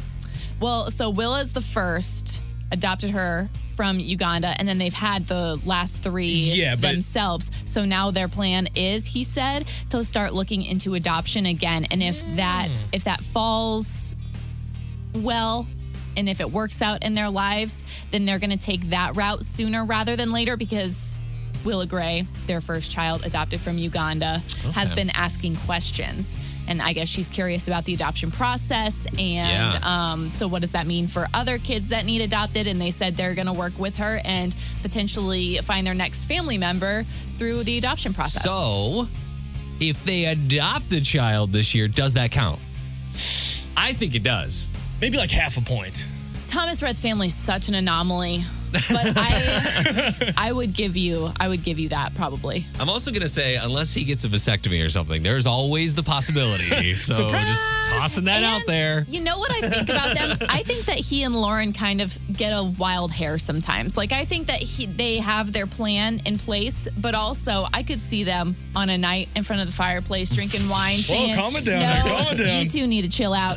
Well, 0.60 0.90
so 0.90 1.10
Willa's 1.10 1.52
the 1.52 1.60
first, 1.62 2.42
adopted 2.70 3.10
her 3.10 3.48
from 3.74 3.98
Uganda, 3.98 4.54
and 4.58 4.68
then 4.68 4.76
they've 4.78 4.92
had 4.92 5.26
the 5.26 5.58
last 5.64 6.02
three 6.02 6.52
Yeah, 6.54 6.74
themselves. 6.74 7.50
So 7.64 7.84
now 7.86 8.10
their 8.10 8.28
plan 8.28 8.68
is, 8.74 9.06
he 9.06 9.24
said, 9.24 9.64
to 9.90 10.04
start 10.04 10.34
looking 10.34 10.62
into 10.62 10.94
adoption 10.94 11.46
again. 11.46 11.86
And 11.90 12.02
if 12.02 12.22
that 12.36 12.68
Hmm. 12.68 12.76
if 12.92 13.04
that 13.04 13.22
falls 13.24 14.14
well 15.14 15.66
and 16.16 16.28
if 16.28 16.40
it 16.40 16.50
works 16.50 16.82
out 16.82 17.02
in 17.04 17.14
their 17.14 17.30
lives, 17.30 17.84
then 18.10 18.24
they're 18.24 18.38
going 18.38 18.50
to 18.50 18.56
take 18.64 18.90
that 18.90 19.16
route 19.16 19.44
sooner 19.44 19.84
rather 19.84 20.16
than 20.16 20.32
later 20.32 20.56
because 20.56 21.16
Willa 21.64 21.86
Gray, 21.86 22.26
their 22.46 22.60
first 22.60 22.90
child 22.90 23.24
adopted 23.24 23.60
from 23.60 23.78
Uganda, 23.78 24.42
has 24.74 24.92
been 24.94 25.10
asking 25.10 25.56
questions. 25.56 26.36
And 26.68 26.80
I 26.80 26.92
guess 26.92 27.08
she's 27.08 27.28
curious 27.28 27.66
about 27.66 27.84
the 27.84 27.94
adoption 27.94 28.30
process. 28.30 29.04
And 29.18 29.74
Yeah. 29.74 29.80
um, 29.82 30.30
so, 30.30 30.46
what 30.46 30.60
does 30.60 30.72
that 30.72 30.86
mean 30.86 31.08
for 31.08 31.26
other 31.34 31.58
kids 31.58 31.88
that 31.88 32.04
need 32.04 32.20
adopted? 32.20 32.66
And 32.68 32.80
they 32.80 32.90
said 32.90 33.16
they're 33.16 33.34
going 33.34 33.46
to 33.48 33.52
work 33.52 33.76
with 33.78 33.96
her 33.96 34.20
and 34.24 34.54
potentially 34.80 35.58
find 35.58 35.86
their 35.86 35.94
next 35.94 36.24
family 36.26 36.58
member 36.58 37.04
through 37.38 37.64
the 37.64 37.78
adoption 37.78 38.14
process. 38.14 38.44
So, 38.44 39.08
if 39.80 40.04
they 40.04 40.26
adopt 40.26 40.92
a 40.92 41.00
child 41.00 41.52
this 41.52 41.74
year, 41.74 41.88
does 41.88 42.14
that 42.14 42.30
count? 42.30 42.60
I 43.76 43.92
think 43.92 44.14
it 44.14 44.22
does. 44.22 44.68
Maybe 45.02 45.18
like 45.18 45.32
half 45.32 45.56
a 45.56 45.60
point. 45.60 46.06
Thomas 46.46 46.80
Rhett's 46.80 47.00
family 47.00 47.26
is 47.26 47.34
such 47.34 47.66
an 47.66 47.74
anomaly. 47.74 48.44
But 48.72 48.82
I, 49.16 50.32
I 50.36 50.52
would 50.52 50.72
give 50.74 50.96
you, 50.96 51.30
I 51.38 51.48
would 51.48 51.62
give 51.62 51.78
you 51.78 51.90
that 51.90 52.14
probably. 52.14 52.66
I'm 52.80 52.88
also 52.88 53.10
going 53.10 53.22
to 53.22 53.28
say, 53.28 53.56
unless 53.56 53.92
he 53.92 54.04
gets 54.04 54.24
a 54.24 54.28
vasectomy 54.28 54.84
or 54.84 54.88
something, 54.88 55.22
there's 55.22 55.46
always 55.46 55.94
the 55.94 56.02
possibility. 56.02 56.92
So 57.02 57.14
Surprise! 57.14 57.46
just 57.46 57.90
tossing 57.90 58.24
that 58.24 58.44
out 58.44 58.62
there. 58.66 59.04
You 59.08 59.20
know 59.22 59.38
what 59.38 59.50
I 59.50 59.68
think 59.68 59.88
about 59.88 60.14
them? 60.16 60.36
I 60.48 60.62
think 60.62 60.84
that 60.86 60.98
he 60.98 61.22
and 61.24 61.34
Lauren 61.34 61.72
kind 61.72 62.00
of 62.00 62.16
get 62.32 62.50
a 62.50 62.62
wild 62.62 63.10
hair 63.10 63.38
sometimes. 63.38 63.96
Like 63.96 64.12
I 64.12 64.24
think 64.24 64.46
that 64.46 64.60
he, 64.60 64.86
they 64.86 65.18
have 65.18 65.52
their 65.52 65.66
plan 65.66 66.22
in 66.24 66.38
place, 66.38 66.86
but 66.98 67.14
also 67.14 67.66
I 67.72 67.82
could 67.82 68.00
see 68.00 68.24
them 68.24 68.56
on 68.76 68.88
a 68.90 68.98
night 68.98 69.28
in 69.34 69.42
front 69.42 69.62
of 69.62 69.68
the 69.68 69.72
fireplace 69.72 70.30
drinking 70.30 70.68
wine, 70.68 70.98
saying, 70.98 71.34
calm 71.34 71.56
it 71.56 71.64
down 71.64 71.80
"No, 71.80 72.24
calm 72.24 72.34
it 72.34 72.38
down." 72.38 72.62
you 72.62 72.68
two 72.68 72.86
need 72.86 73.02
to 73.02 73.10
chill 73.10 73.34
out." 73.34 73.56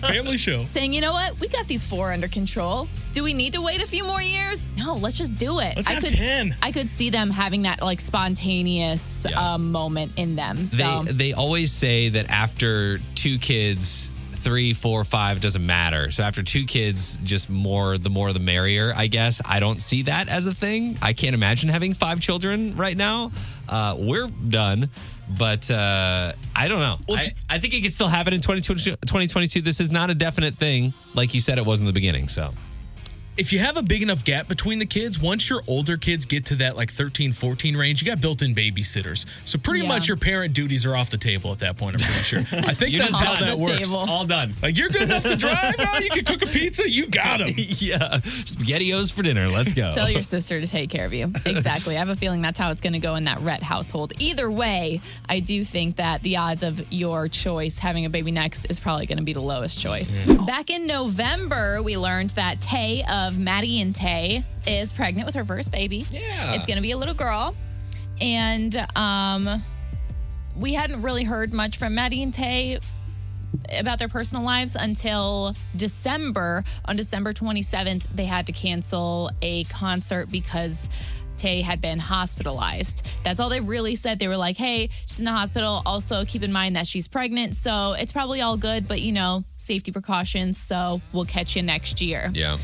Family 0.00 0.36
show. 0.36 0.64
saying, 0.64 0.92
"You 0.92 1.00
know 1.00 1.12
what? 1.12 1.38
We 1.40 1.48
got 1.48 1.66
these 1.66 1.84
four 1.84 2.12
under 2.12 2.28
control. 2.28 2.88
Do 3.14 3.22
we 3.24 3.32
need 3.32 3.52
to 3.54 3.60
wait 3.62 3.82
a 3.82 3.86
few 3.86 4.04
more 4.04 4.20
years? 4.20 4.66
No, 4.76 4.94
let's 4.94 5.16
just 5.16 5.38
do 5.38 5.60
it." 5.60 5.76
Let's 5.76 5.88
I 5.88 5.94
have 5.94 6.02
could 6.02 6.16
10. 6.16 6.56
I 6.62 6.72
could 6.72 6.88
see 6.88 7.10
them 7.10 7.30
having 7.30 7.62
that 7.62 7.80
like 7.80 8.00
spontaneous 8.00 9.24
Yeah. 9.28 9.54
um, 9.54 9.72
moment 9.72 10.12
in 10.16 10.36
them. 10.36 10.66
So 10.66 11.02
They 11.04 11.12
they 11.12 11.32
always 11.32 11.72
say 11.72 12.08
that 12.10 12.28
after 12.30 12.98
two 13.14 13.38
kids, 13.38 14.10
three, 14.34 14.74
four, 14.74 15.04
five 15.04 15.40
doesn't 15.40 15.64
matter. 15.64 16.10
So 16.10 16.22
after 16.22 16.42
two 16.42 16.64
kids, 16.64 17.16
just 17.24 17.48
more 17.48 17.96
the 17.96 18.10
more 18.10 18.32
the 18.32 18.40
merrier. 18.40 18.92
I 18.94 19.06
guess 19.06 19.40
I 19.44 19.58
don't 19.60 19.80
see 19.80 20.02
that 20.02 20.28
as 20.28 20.46
a 20.46 20.52
thing. 20.54 20.98
I 21.00 21.12
can't 21.14 21.34
imagine 21.34 21.70
having 21.70 21.94
five 21.94 22.20
children 22.20 22.76
right 22.76 22.96
now. 22.96 23.30
Uh, 23.68 23.96
we're 23.98 24.28
done. 24.48 24.90
But 25.38 25.70
uh, 25.70 26.32
I 26.54 26.68
don't 26.68 26.80
know. 26.80 26.98
Well, 27.08 27.16
I, 27.16 27.54
I 27.54 27.58
think 27.58 27.72
it 27.72 27.80
could 27.80 27.94
still 27.94 28.08
happen 28.08 28.34
in 28.34 28.40
2022, 28.42 28.90
2022. 29.06 29.62
This 29.62 29.80
is 29.80 29.90
not 29.90 30.10
a 30.10 30.14
definite 30.14 30.56
thing, 30.56 30.92
like 31.14 31.32
you 31.32 31.40
said 31.40 31.56
it 31.56 31.64
was 31.64 31.80
in 31.80 31.86
the 31.86 31.94
beginning. 31.94 32.28
So 32.28 32.52
if 33.36 33.52
you 33.52 33.58
have 33.58 33.76
a 33.76 33.82
big 33.82 34.02
enough 34.02 34.22
gap 34.24 34.46
between 34.48 34.78
the 34.78 34.86
kids, 34.86 35.18
once 35.18 35.50
your 35.50 35.62
older 35.66 35.96
kids 35.96 36.24
get 36.24 36.44
to 36.46 36.56
that 36.56 36.76
like 36.76 36.90
13, 36.92 37.32
14 37.32 37.76
range, 37.76 38.00
you 38.00 38.06
got 38.06 38.20
built 38.20 38.42
in 38.42 38.54
babysitters. 38.54 39.26
So 39.44 39.58
pretty 39.58 39.80
Yeah. 39.82 39.88
much 39.88 40.06
your 40.08 40.16
parent 40.16 40.54
duties 40.54 40.86
are 40.86 40.94
off 40.96 41.10
the 41.10 41.16
table 41.16 41.50
at 41.52 41.58
that 41.60 41.76
point, 41.76 41.96
I'm 41.96 42.06
pretty 42.06 42.22
sure. 42.22 42.38
I 42.68 42.74
think 42.74 42.92
You're 42.92 43.00
that's 43.02 43.16
just 43.18 43.22
how 43.24 43.34
that 43.44 43.50
the 43.56 43.58
works. 43.58 43.82
table. 43.90 43.98
all 44.08 44.24
done. 44.24 44.54
Like 44.62 44.78
you're 44.78 44.88
good 44.88 45.02
enough 45.02 45.24
to 45.24 45.36
drive? 45.36 45.74
Oh, 45.78 45.98
you 45.98 46.10
can 46.10 46.24
cook 46.24 46.42
a 46.42 46.46
pizza? 46.46 46.88
You 46.88 47.06
got 47.06 47.38
them. 47.38 47.48
yeah, 47.56 48.20
spaghettios 48.44 49.12
for 49.12 49.22
dinner. 49.22 49.48
Let's 49.48 49.74
go. 49.74 49.90
Tell 49.92 50.08
your 50.10 50.22
sister 50.22 50.60
to 50.60 50.66
take 50.66 50.90
care 50.90 51.06
of 51.06 51.12
you. 51.14 51.32
Exactly. 51.46 51.96
I 51.96 52.00
have 52.00 52.08
a 52.08 52.16
feeling 52.16 52.42
that's 52.42 52.58
how 52.58 52.70
it's 52.72 52.80
going 52.80 52.92
to 52.94 52.98
go 52.98 53.14
in 53.14 53.24
that 53.24 53.40
Rhett 53.40 53.62
household. 53.62 54.12
Either 54.18 54.50
way, 54.50 55.00
I 55.28 55.40
do 55.40 55.64
think 55.64 55.96
that 55.96 56.22
the 56.22 56.36
odds 56.36 56.62
of 56.62 56.92
your 56.92 57.28
choice 57.28 57.78
having 57.78 58.04
a 58.06 58.10
baby 58.10 58.30
next 58.32 58.66
is 58.68 58.80
probably 58.80 59.06
going 59.06 59.18
to 59.18 59.24
be 59.24 59.32
the 59.32 59.40
lowest 59.40 59.78
choice. 59.80 60.22
Mm-hmm. 60.24 60.44
Back 60.46 60.68
in 60.70 60.86
November, 60.86 61.80
we 61.82 61.96
learned 61.96 62.30
that 62.30 62.60
Tay 62.60 63.02
of 63.08 63.23
Maddie 63.32 63.80
and 63.80 63.94
Tay 63.94 64.44
is 64.66 64.92
pregnant 64.92 65.26
with 65.26 65.34
her 65.34 65.44
first 65.44 65.70
baby. 65.70 66.04
Yeah. 66.10 66.54
It's 66.54 66.66
going 66.66 66.76
to 66.76 66.82
be 66.82 66.92
a 66.92 66.98
little 66.98 67.14
girl. 67.14 67.54
And 68.20 68.74
um, 68.96 69.62
we 70.56 70.74
hadn't 70.74 71.02
really 71.02 71.24
heard 71.24 71.52
much 71.52 71.78
from 71.78 71.94
Maddie 71.94 72.22
and 72.22 72.32
Tay 72.32 72.78
about 73.78 73.98
their 73.98 74.08
personal 74.08 74.42
lives 74.44 74.76
until 74.76 75.54
December. 75.76 76.64
On 76.86 76.96
December 76.96 77.32
27th, 77.32 78.02
they 78.14 78.24
had 78.24 78.46
to 78.46 78.52
cancel 78.52 79.30
a 79.42 79.64
concert 79.64 80.30
because 80.30 80.88
Tay 81.36 81.62
had 81.62 81.80
been 81.80 81.98
hospitalized. 81.98 83.06
That's 83.24 83.40
all 83.40 83.48
they 83.48 83.60
really 83.60 83.96
said. 83.96 84.18
They 84.18 84.28
were 84.28 84.36
like, 84.36 84.56
hey, 84.56 84.90
she's 85.06 85.18
in 85.18 85.24
the 85.24 85.32
hospital. 85.32 85.82
Also, 85.84 86.24
keep 86.24 86.42
in 86.42 86.52
mind 86.52 86.76
that 86.76 86.86
she's 86.86 87.08
pregnant. 87.08 87.54
So 87.54 87.94
it's 87.98 88.12
probably 88.12 88.40
all 88.40 88.56
good, 88.56 88.86
but 88.86 89.00
you 89.00 89.12
know, 89.12 89.44
safety 89.56 89.90
precautions. 89.92 90.58
So 90.58 91.00
we'll 91.12 91.24
catch 91.24 91.56
you 91.56 91.62
next 91.62 92.00
year 92.00 92.30
yeah. 92.32 92.58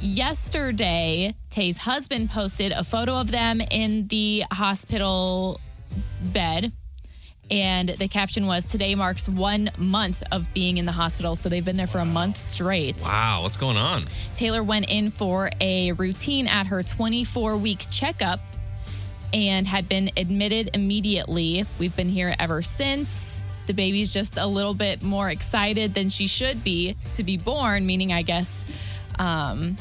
Yesterday, 0.00 1.34
Tay's 1.50 1.76
husband 1.76 2.30
posted 2.30 2.72
a 2.72 2.84
photo 2.84 3.14
of 3.20 3.30
them 3.30 3.60
in 3.60 4.06
the 4.08 4.44
hospital 4.50 5.60
bed. 6.32 6.72
And 7.50 7.90
the 7.90 8.08
caption 8.08 8.46
was 8.46 8.64
Today 8.64 8.94
marks 8.94 9.28
one 9.28 9.70
month 9.76 10.22
of 10.32 10.52
being 10.54 10.78
in 10.78 10.86
the 10.86 10.92
hospital. 10.92 11.36
So 11.36 11.48
they've 11.48 11.64
been 11.64 11.76
there 11.76 11.86
for 11.86 11.98
a 11.98 12.04
month 12.06 12.38
straight. 12.38 13.02
Wow, 13.02 13.40
what's 13.42 13.58
going 13.58 13.76
on? 13.76 14.02
Taylor 14.34 14.62
went 14.62 14.88
in 14.88 15.10
for 15.10 15.50
a 15.60 15.92
routine 15.92 16.46
at 16.46 16.66
her 16.66 16.82
24 16.82 17.56
week 17.58 17.86
checkup 17.90 18.40
and 19.34 19.66
had 19.66 19.88
been 19.88 20.10
admitted 20.16 20.70
immediately. 20.74 21.66
We've 21.78 21.94
been 21.94 22.08
here 22.08 22.34
ever 22.38 22.62
since. 22.62 23.42
The 23.66 23.74
baby's 23.74 24.12
just 24.12 24.36
a 24.36 24.46
little 24.46 24.74
bit 24.74 25.02
more 25.02 25.28
excited 25.30 25.94
than 25.94 26.08
she 26.08 26.26
should 26.26 26.62
be 26.62 26.96
to 27.14 27.24
be 27.24 27.36
born, 27.36 27.86
meaning, 27.86 28.12
I 28.12 28.22
guess, 28.22 28.64
um, 29.18 29.76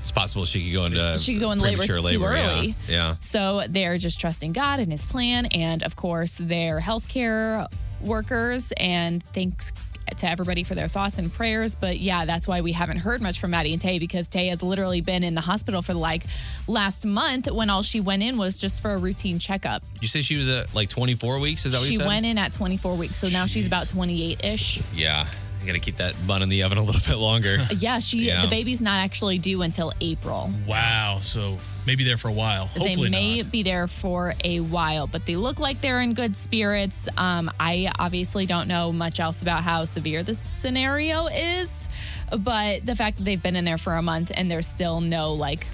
It's 0.00 0.12
possible 0.12 0.44
she 0.44 0.64
could 0.64 0.72
go 0.72 0.84
into 0.84 1.18
She 1.18 1.34
could 1.34 1.42
go 1.42 1.50
in 1.52 1.58
labor 1.60 1.84
premature 1.84 1.98
too 1.98 2.18
labor. 2.18 2.34
yeah. 2.34 2.52
early. 2.58 2.74
Yeah. 2.88 3.14
So 3.20 3.62
they're 3.68 3.98
just 3.98 4.18
trusting 4.20 4.52
God 4.52 4.80
and 4.80 4.90
His 4.90 5.06
plan, 5.06 5.46
and 5.46 5.82
of 5.82 5.96
course, 5.96 6.36
their 6.38 6.80
healthcare 6.80 7.66
workers. 8.00 8.72
And 8.76 9.22
thanks 9.22 9.72
to 10.18 10.28
everybody 10.28 10.62
for 10.62 10.74
their 10.74 10.88
thoughts 10.88 11.16
and 11.18 11.32
prayers. 11.32 11.74
But 11.74 11.98
yeah, 12.00 12.24
that's 12.26 12.46
why 12.46 12.60
we 12.60 12.72
haven't 12.72 12.98
heard 12.98 13.22
much 13.22 13.40
from 13.40 13.52
Maddie 13.52 13.72
and 13.72 13.80
Tay 13.80 13.98
because 13.98 14.28
Tay 14.28 14.48
has 14.48 14.62
literally 14.62 15.00
been 15.00 15.24
in 15.24 15.34
the 15.34 15.40
hospital 15.40 15.80
for 15.80 15.94
like 15.94 16.24
last 16.66 17.06
month 17.06 17.50
when 17.50 17.70
all 17.70 17.82
she 17.82 18.00
went 18.00 18.22
in 18.22 18.36
was 18.36 18.58
just 18.58 18.82
for 18.82 18.90
a 18.90 18.98
routine 18.98 19.38
checkup. 19.38 19.82
You 20.00 20.08
say 20.08 20.20
she 20.20 20.36
was 20.36 20.48
at 20.50 20.74
like 20.74 20.90
24 20.90 21.38
weeks? 21.38 21.64
Is 21.64 21.72
that 21.72 21.78
what 21.78 21.86
She 21.86 21.92
you 21.92 21.98
said? 21.98 22.04
She 22.04 22.08
went 22.08 22.26
in 22.26 22.36
at 22.36 22.52
24 22.52 22.94
weeks, 22.96 23.16
so 23.16 23.28
now 23.28 23.46
she's 23.46 23.66
about 23.66 23.88
28 23.88 24.44
ish. 24.44 24.82
Yeah. 24.92 25.26
I 25.62 25.66
got 25.66 25.72
to 25.74 25.78
keep 25.80 25.96
that 25.98 26.14
bun 26.26 26.42
in 26.42 26.48
the 26.48 26.62
oven 26.64 26.76
a 26.78 26.82
little 26.82 27.00
bit 27.06 27.16
longer. 27.18 27.58
Yeah, 27.78 27.98
she 28.00 28.26
Yeah. 28.26 28.42
the 28.42 28.48
baby's 28.48 28.80
not 28.82 28.98
actually 28.98 29.38
due 29.38 29.62
until 29.62 29.92
April. 30.00 30.50
Wow. 30.66 31.20
So 31.22 31.56
maybe 31.86 32.02
there 32.04 32.16
for 32.16 32.28
a 32.28 32.32
while. 32.32 32.66
Hopefully 32.66 32.94
they 33.04 33.08
may 33.10 33.38
not. 33.38 33.52
be 33.52 33.62
there 33.62 33.86
for 33.86 34.34
a 34.44 34.60
while, 34.60 35.06
but 35.06 35.24
they 35.26 35.36
look 35.36 35.58
like 35.60 35.80
they're 35.80 36.00
in 36.00 36.14
good 36.14 36.36
spirits. 36.36 37.08
Um, 37.16 37.50
I 37.60 37.90
obviously 37.98 38.46
don't 38.46 38.66
know 38.68 38.90
much 38.92 39.20
else 39.20 39.42
about 39.42 39.62
how 39.62 39.84
severe 39.84 40.22
this 40.22 40.38
scenario 40.38 41.26
is, 41.28 41.88
but 42.36 42.84
the 42.84 42.96
fact 42.96 43.18
that 43.18 43.24
they've 43.24 43.42
been 43.42 43.56
in 43.56 43.64
there 43.64 43.78
for 43.78 43.94
a 43.94 44.02
month 44.02 44.32
and 44.34 44.50
there's 44.50 44.66
still 44.66 45.00
no 45.00 45.32
like 45.34 45.66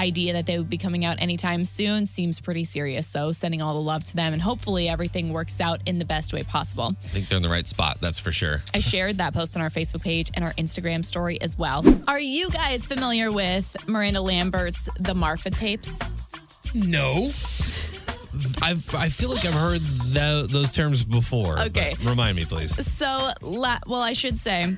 idea 0.00 0.32
that 0.32 0.46
they 0.46 0.56
would 0.58 0.70
be 0.70 0.78
coming 0.78 1.04
out 1.04 1.20
anytime 1.20 1.64
soon 1.64 2.06
seems 2.06 2.40
pretty 2.40 2.64
serious. 2.64 3.06
So 3.06 3.32
sending 3.32 3.60
all 3.60 3.74
the 3.74 3.80
love 3.82 4.02
to 4.04 4.16
them 4.16 4.32
and 4.32 4.40
hopefully 4.40 4.88
everything 4.88 5.32
works 5.32 5.60
out 5.60 5.80
in 5.86 5.98
the 5.98 6.04
best 6.04 6.32
way 6.32 6.42
possible. 6.42 6.94
I 7.04 7.08
think 7.08 7.28
they're 7.28 7.36
in 7.36 7.42
the 7.42 7.48
right 7.50 7.66
spot. 7.68 7.98
That's 8.00 8.18
for 8.18 8.32
sure. 8.32 8.62
I 8.74 8.78
shared 8.92 9.18
that 9.18 9.34
post 9.34 9.56
on 9.56 9.62
our 9.62 9.68
Facebook 9.70 10.00
page 10.02 10.30
and 10.34 10.44
our 10.44 10.52
Instagram 10.54 11.04
story 11.04 11.40
as 11.40 11.58
well. 11.58 11.84
Are 12.08 12.18
you 12.18 12.48
guys 12.50 12.86
familiar 12.86 13.30
with 13.30 13.76
Miranda 13.86 14.20
Lambert's 14.22 14.88
The 14.98 15.14
Marfa 15.14 15.50
tapes? 15.50 16.00
No. 16.74 17.30
I've, 18.62 18.94
I 18.94 19.08
feel 19.08 19.30
like 19.34 19.44
I've 19.44 19.52
heard 19.54 19.80
tho- 19.82 20.46
those 20.46 20.72
terms 20.72 21.04
before. 21.04 21.58
Okay. 21.58 21.94
Remind 22.02 22.36
me, 22.36 22.44
please. 22.46 22.74
So, 22.86 23.32
la- 23.42 23.80
well, 23.86 24.00
I 24.00 24.12
should 24.12 24.38
say, 24.38 24.76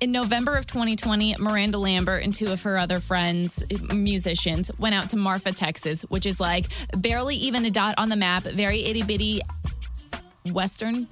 in 0.00 0.12
November 0.12 0.56
of 0.56 0.66
2020, 0.66 1.36
Miranda 1.38 1.78
Lambert 1.78 2.22
and 2.22 2.34
two 2.34 2.48
of 2.48 2.62
her 2.62 2.78
other 2.78 3.00
friends, 3.00 3.64
musicians, 3.92 4.70
went 4.78 4.94
out 4.94 5.10
to 5.10 5.16
Marfa, 5.16 5.52
Texas, 5.52 6.02
which 6.02 6.26
is 6.26 6.40
like 6.40 6.66
barely 6.96 7.36
even 7.36 7.64
a 7.64 7.70
dot 7.70 7.94
on 7.98 8.08
the 8.08 8.16
map, 8.16 8.44
very 8.44 8.84
itty 8.84 9.02
bitty 9.02 9.40
western 10.46 11.08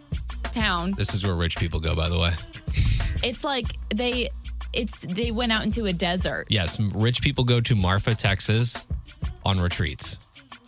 town. 0.53 0.93
This 0.97 1.15
is 1.15 1.25
where 1.25 1.35
rich 1.35 1.57
people 1.57 1.81
go, 1.81 1.95
by 1.95 2.09
the 2.09 2.19
way. 2.19 2.33
It's 3.23 3.45
like 3.45 3.67
they. 3.95 4.31
It's 4.73 5.03
they 5.03 5.31
went 5.31 5.53
out 5.53 5.63
into 5.63 5.85
a 5.85 5.93
desert. 5.93 6.47
Yes, 6.49 6.81
rich 6.81 7.23
people 7.23 7.45
go 7.45 7.61
to 7.61 7.77
Marfa, 7.77 8.17
Texas 8.17 8.89
on 9.45 9.61
retreats 9.61 10.19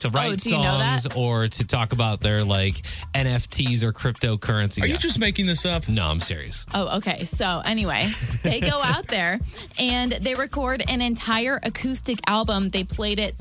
to 0.01 0.09
oh, 0.09 0.11
write 0.11 0.33
Oh, 0.33 0.37
do 0.37 0.51
you 0.51 0.57
know 0.57 0.79
songs 0.79 1.07
or 1.15 1.49
to 1.49 1.67
talk 1.67 1.93
about 1.93 2.21
their 2.21 2.45
like 2.45 2.83
NFTs 3.15 3.83
or 3.83 3.93
cryptocurrency. 3.93 4.83
Are 4.83 4.87
Yeah. 4.87 4.95
you 4.95 4.99
just 4.99 5.19
making 5.19 5.47
this 5.47 5.65
up? 5.65 5.89
No, 5.89 6.07
I'm 6.07 6.21
serious. 6.21 6.67
Oh, 6.75 6.99
okay. 6.99 7.25
So, 7.25 7.63
anyway, 7.65 8.07
they 8.43 8.61
go 8.61 8.81
out 8.85 9.07
there 9.09 9.41
and 9.79 10.13
they 10.13 10.35
record 10.35 10.83
an 10.89 11.01
entire 11.01 11.59
acoustic 11.63 12.19
album. 12.27 12.69
They 12.69 12.85
played 12.85 13.19
it, 13.19 13.35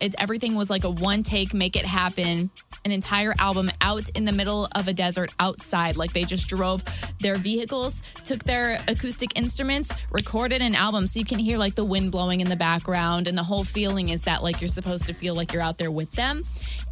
it 0.00 0.14
everything 0.18 0.54
was 0.54 0.70
like 0.70 0.84
a 0.84 0.90
one 0.90 1.22
take, 1.22 1.54
make 1.54 1.76
it 1.76 1.86
happen, 1.86 2.50
an 2.86 2.92
entire 2.92 3.34
album 3.40 3.68
out 3.80 4.08
in 4.10 4.24
the 4.24 4.32
middle 4.32 4.68
of 4.76 4.86
a 4.86 4.92
desert 4.92 5.32
outside. 5.40 5.96
Like 5.96 6.12
they 6.12 6.24
just 6.24 6.46
drove 6.46 6.84
their 7.20 7.34
vehicles, 7.34 8.00
took 8.22 8.44
their 8.44 8.78
acoustic 8.86 9.36
instruments, 9.36 9.92
recorded 10.12 10.62
an 10.62 10.76
album 10.76 11.08
so 11.08 11.18
you 11.18 11.24
can 11.24 11.40
hear 11.40 11.58
like 11.58 11.74
the 11.74 11.84
wind 11.84 12.12
blowing 12.12 12.40
in 12.40 12.48
the 12.48 12.56
background. 12.56 13.26
And 13.26 13.36
the 13.36 13.42
whole 13.42 13.64
feeling 13.64 14.10
is 14.10 14.22
that 14.22 14.44
like 14.44 14.60
you're 14.60 14.68
supposed 14.68 15.06
to 15.06 15.12
feel 15.12 15.34
like 15.34 15.52
you're 15.52 15.62
out 15.62 15.78
there 15.78 15.90
with 15.90 16.12
them. 16.12 16.44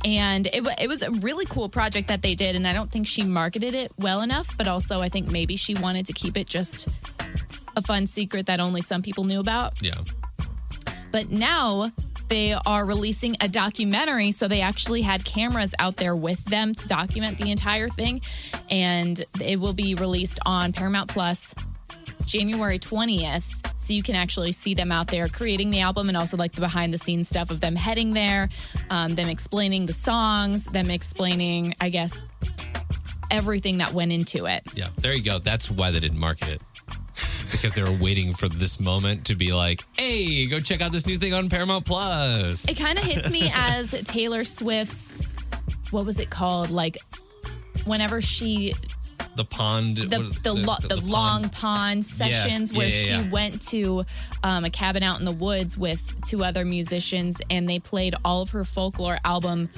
And 0.04 0.48
it, 0.48 0.66
it 0.80 0.88
was 0.88 1.02
a 1.02 1.12
really 1.12 1.46
cool 1.46 1.68
project 1.68 2.08
that 2.08 2.22
they 2.22 2.34
did. 2.34 2.56
And 2.56 2.66
I 2.66 2.72
don't 2.72 2.90
think 2.90 3.06
she 3.06 3.22
marketed 3.22 3.74
it 3.74 3.92
well 3.96 4.20
enough, 4.22 4.54
but 4.56 4.66
also 4.66 5.00
I 5.00 5.08
think 5.08 5.30
maybe 5.30 5.54
she 5.54 5.76
wanted 5.76 6.06
to 6.06 6.12
keep 6.12 6.36
it 6.36 6.48
just 6.48 6.88
a 7.76 7.82
fun 7.82 8.08
secret 8.08 8.46
that 8.46 8.58
only 8.58 8.80
some 8.80 9.00
people 9.00 9.22
knew 9.22 9.38
about. 9.38 9.80
Yeah. 9.80 10.00
But 11.12 11.30
now 11.30 11.92
they 12.28 12.52
are 12.52 12.84
releasing 12.84 13.36
a 13.40 13.48
documentary. 13.48 14.32
So 14.32 14.48
they 14.48 14.60
actually 14.60 15.02
had 15.02 15.24
cameras 15.24 15.74
out 15.78 15.96
there 15.96 16.16
with 16.16 16.44
them 16.44 16.74
to 16.74 16.86
document 16.86 17.38
the 17.38 17.50
entire 17.50 17.88
thing. 17.88 18.20
And 18.70 19.24
it 19.40 19.60
will 19.60 19.74
be 19.74 19.94
released 19.94 20.38
on 20.46 20.72
Paramount 20.72 21.10
Plus 21.10 21.54
January 22.26 22.78
20th. 22.78 23.78
So 23.78 23.92
you 23.92 24.02
can 24.02 24.14
actually 24.14 24.52
see 24.52 24.74
them 24.74 24.90
out 24.90 25.08
there 25.08 25.28
creating 25.28 25.70
the 25.70 25.80
album 25.80 26.08
and 26.08 26.16
also 26.16 26.36
like 26.36 26.52
the 26.52 26.60
behind 26.60 26.92
the 26.92 26.98
scenes 26.98 27.28
stuff 27.28 27.50
of 27.50 27.60
them 27.60 27.76
heading 27.76 28.14
there, 28.14 28.48
um, 28.90 29.14
them 29.14 29.28
explaining 29.28 29.86
the 29.86 29.92
songs, 29.92 30.64
them 30.66 30.90
explaining, 30.90 31.74
I 31.80 31.90
guess, 31.90 32.14
everything 33.30 33.78
that 33.78 33.92
went 33.92 34.12
into 34.12 34.46
it. 34.46 34.64
Yeah. 34.74 34.88
There 34.96 35.12
you 35.12 35.22
go. 35.22 35.38
That's 35.38 35.70
why 35.70 35.90
they 35.90 36.00
didn't 36.00 36.18
market 36.18 36.48
it. 36.48 36.62
Because 37.54 37.74
they 37.74 37.82
were 37.82 37.96
waiting 38.02 38.32
for 38.32 38.48
this 38.48 38.78
moment 38.80 39.26
to 39.26 39.34
be 39.34 39.52
like, 39.52 39.82
hey, 39.92 40.46
go 40.46 40.60
check 40.60 40.80
out 40.80 40.92
this 40.92 41.06
new 41.06 41.16
thing 41.16 41.32
on 41.34 41.48
Paramount 41.48 41.84
Plus. 41.86 42.68
It 42.68 42.76
kind 42.78 42.98
of 42.98 43.04
hits 43.04 43.30
me 43.30 43.50
as 43.54 43.92
Taylor 44.04 44.44
Swift's, 44.44 45.22
what 45.90 46.04
was 46.04 46.18
it 46.18 46.30
called? 46.30 46.70
Like, 46.70 46.98
whenever 47.84 48.20
she 48.20 48.74
the 49.36 49.44
pond. 49.44 49.96
the 49.96 50.36
the, 50.42 50.52
lo- 50.52 50.76
the, 50.82 50.96
pond. 50.96 51.06
long 51.06 51.48
pond 51.48 52.04
sessions 52.04 52.72
yeah, 52.72 52.78
where 52.78 52.88
yeah, 52.88 52.94
yeah. 53.16 53.22
she 53.22 53.28
went 53.30 53.62
to 53.62 54.04
um, 54.42 54.64
a 54.64 54.70
cabin 54.70 55.02
out 55.02 55.18
in 55.18 55.24
the 55.24 55.32
woods 55.32 55.76
with 55.78 56.02
two 56.24 56.44
other 56.44 56.64
musicians 56.64 57.40
and 57.50 57.68
they 57.68 57.78
played 57.78 58.14
all 58.24 58.42
of 58.42 58.50
her 58.50 58.64
folklore 58.64 59.18
album 59.24 59.68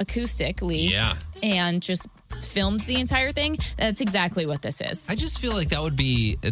acoustically 0.00 0.90
Yeah. 0.90 1.16
and 1.42 1.82
just 1.82 2.06
filmed 2.42 2.80
the 2.80 2.96
entire 2.96 3.32
thing. 3.32 3.58
That's 3.78 4.00
exactly 4.00 4.46
what 4.46 4.62
this 4.62 4.80
is. 4.80 5.08
I 5.10 5.14
just 5.14 5.38
feel 5.38 5.52
like 5.54 5.70
that 5.70 5.82
would 5.82 5.96
be 5.96 6.38
uh, 6.44 6.50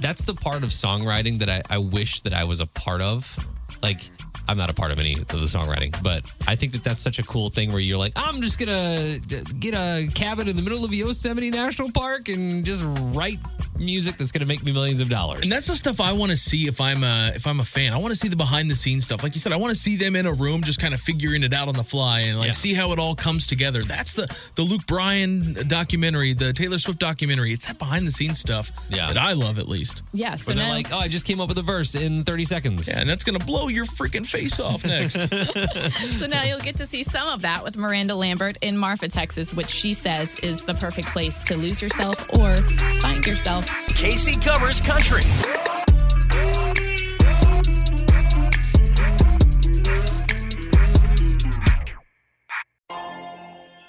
that's 0.00 0.24
the 0.24 0.34
part 0.34 0.64
of 0.64 0.70
songwriting 0.70 1.38
that 1.38 1.48
I, 1.48 1.62
I 1.70 1.78
wish 1.78 2.20
that 2.22 2.34
I 2.34 2.44
was 2.44 2.60
a 2.60 2.66
part 2.66 3.00
of. 3.00 3.36
Like 3.82 4.10
I'm 4.48 4.58
not 4.58 4.70
a 4.70 4.74
part 4.74 4.92
of 4.92 4.98
any 4.98 5.14
of 5.14 5.26
the 5.26 5.36
songwriting, 5.36 6.00
but 6.02 6.22
I 6.46 6.56
think 6.56 6.72
that 6.72 6.84
that's 6.84 7.00
such 7.00 7.18
a 7.18 7.22
cool 7.22 7.48
thing 7.48 7.72
where 7.72 7.80
you're 7.80 7.98
like, 7.98 8.12
I'm 8.16 8.42
just 8.42 8.58
gonna 8.58 9.18
get 9.58 9.74
a 9.74 10.06
cabin 10.14 10.48
in 10.48 10.56
the 10.56 10.62
middle 10.62 10.84
of 10.84 10.94
Yosemite 10.94 11.50
National 11.50 11.90
Park 11.90 12.28
and 12.28 12.64
just 12.64 12.84
write 13.14 13.38
music 13.78 14.16
that's 14.16 14.32
gonna 14.32 14.46
make 14.46 14.62
me 14.62 14.72
millions 14.72 15.00
of 15.00 15.08
dollars. 15.08 15.42
And 15.42 15.52
that's 15.52 15.66
the 15.66 15.76
stuff 15.76 16.00
I 16.00 16.12
want 16.12 16.30
to 16.30 16.36
see 16.36 16.66
if 16.66 16.80
I'm 16.80 17.02
a 17.04 17.32
if 17.34 17.46
I'm 17.46 17.60
a 17.60 17.64
fan. 17.64 17.92
I 17.92 17.96
want 17.98 18.12
to 18.12 18.18
see 18.18 18.28
the 18.28 18.36
behind 18.36 18.70
the 18.70 18.76
scenes 18.76 19.04
stuff. 19.04 19.22
Like 19.22 19.34
you 19.34 19.40
said, 19.40 19.52
I 19.52 19.56
want 19.56 19.70
to 19.74 19.80
see 19.80 19.96
them 19.96 20.16
in 20.16 20.26
a 20.26 20.32
room 20.32 20.62
just 20.62 20.80
kind 20.80 20.94
of 20.94 21.00
figuring 21.00 21.42
it 21.42 21.52
out 21.52 21.68
on 21.68 21.74
the 21.74 21.84
fly 21.84 22.20
and 22.20 22.38
like 22.38 22.48
Yeah. 22.48 22.52
see 22.52 22.74
how 22.74 22.92
it 22.92 22.98
all 22.98 23.14
comes 23.14 23.46
together. 23.46 23.82
That's 23.84 24.14
the 24.14 24.26
the 24.54 24.62
Luke 24.62 24.86
Bryan 24.86 25.54
documentary, 25.68 26.32
the 26.34 26.52
Taylor 26.52 26.78
Swift 26.78 26.98
documentary. 27.00 27.52
It's 27.52 27.66
that 27.66 27.78
behind 27.78 28.06
the 28.06 28.12
scenes 28.12 28.38
stuff 28.38 28.70
Yeah. 28.90 29.08
that 29.08 29.18
I 29.18 29.32
love 29.32 29.58
at 29.58 29.68
least. 29.68 30.02
yeah, 30.12 30.36
so 30.36 30.48
where 30.48 30.56
they're 30.56 30.66
now, 30.66 30.72
like, 30.72 30.92
oh, 30.92 30.98
I 30.98 31.08
just 31.08 31.26
came 31.26 31.40
up 31.40 31.48
with 31.48 31.58
a 31.58 31.62
verse 31.62 31.94
in 31.94 32.24
30 32.24 32.44
seconds. 32.44 32.88
Yeah, 32.88 33.00
and 33.00 33.08
that's 33.08 33.24
gonna 33.24 33.38
blow 33.38 33.68
your 33.68 33.84
freaking 33.84 34.26
face 34.26 34.60
off 34.60 34.84
next. 34.84 35.14
so 36.18 36.26
now 36.26 36.42
you'll 36.44 36.60
get 36.60 36.76
to 36.76 36.86
see 36.86 37.02
some 37.02 37.28
of 37.28 37.42
that 37.42 37.62
with 37.64 37.76
Miranda 37.76 38.14
Lambert 38.14 38.56
in 38.62 38.76
Marfa, 38.76 39.08
Texas, 39.08 39.52
which 39.52 39.70
she 39.70 39.92
says 39.92 40.38
is 40.40 40.62
the 40.62 40.74
perfect 40.74 41.08
place 41.08 41.40
to 41.40 41.56
lose 41.56 41.80
yourself 41.82 42.28
or 42.38 42.56
find 43.00 43.24
yourself. 43.26 43.63
Casey 43.94 44.38
covers 44.40 44.80
country. 44.80 45.22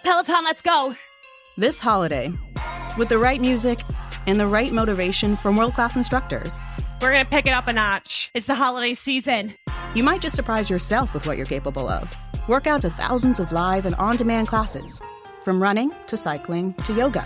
Peloton, 0.03 0.43
let's 0.43 0.61
go. 0.61 0.95
This 1.57 1.79
holiday, 1.79 2.31
with 2.97 3.09
the 3.09 3.17
right 3.17 3.41
music 3.41 3.79
and 4.27 4.39
the 4.39 4.47
right 4.47 4.71
motivation 4.71 5.35
from 5.37 5.57
world 5.57 5.73
class 5.73 5.95
instructors, 5.95 6.59
We're 7.01 7.11
going 7.11 7.25
to 7.25 7.29
pick 7.29 7.45
it 7.45 7.51
up 7.51 7.67
a 7.67 7.73
notch. 7.73 8.31
It's 8.33 8.47
the 8.47 8.55
holiday 8.55 8.93
season. 8.93 9.53
you 9.93 10.03
might 10.03 10.21
just 10.21 10.35
surprise 10.35 10.69
yourself 10.69 11.13
with 11.13 11.25
what 11.25 11.37
you're 11.37 11.45
capable 11.45 11.87
of. 11.89 12.15
Work 12.47 12.67
out 12.67 12.81
to 12.81 12.89
thousands 12.89 13.39
of 13.39 13.51
live 13.51 13.85
and 13.85 13.95
on 13.95 14.15
demand 14.15 14.47
classes, 14.47 15.01
from 15.43 15.61
running 15.61 15.91
to 16.07 16.17
cycling 16.17 16.73
to 16.85 16.93
yoga. 16.93 17.25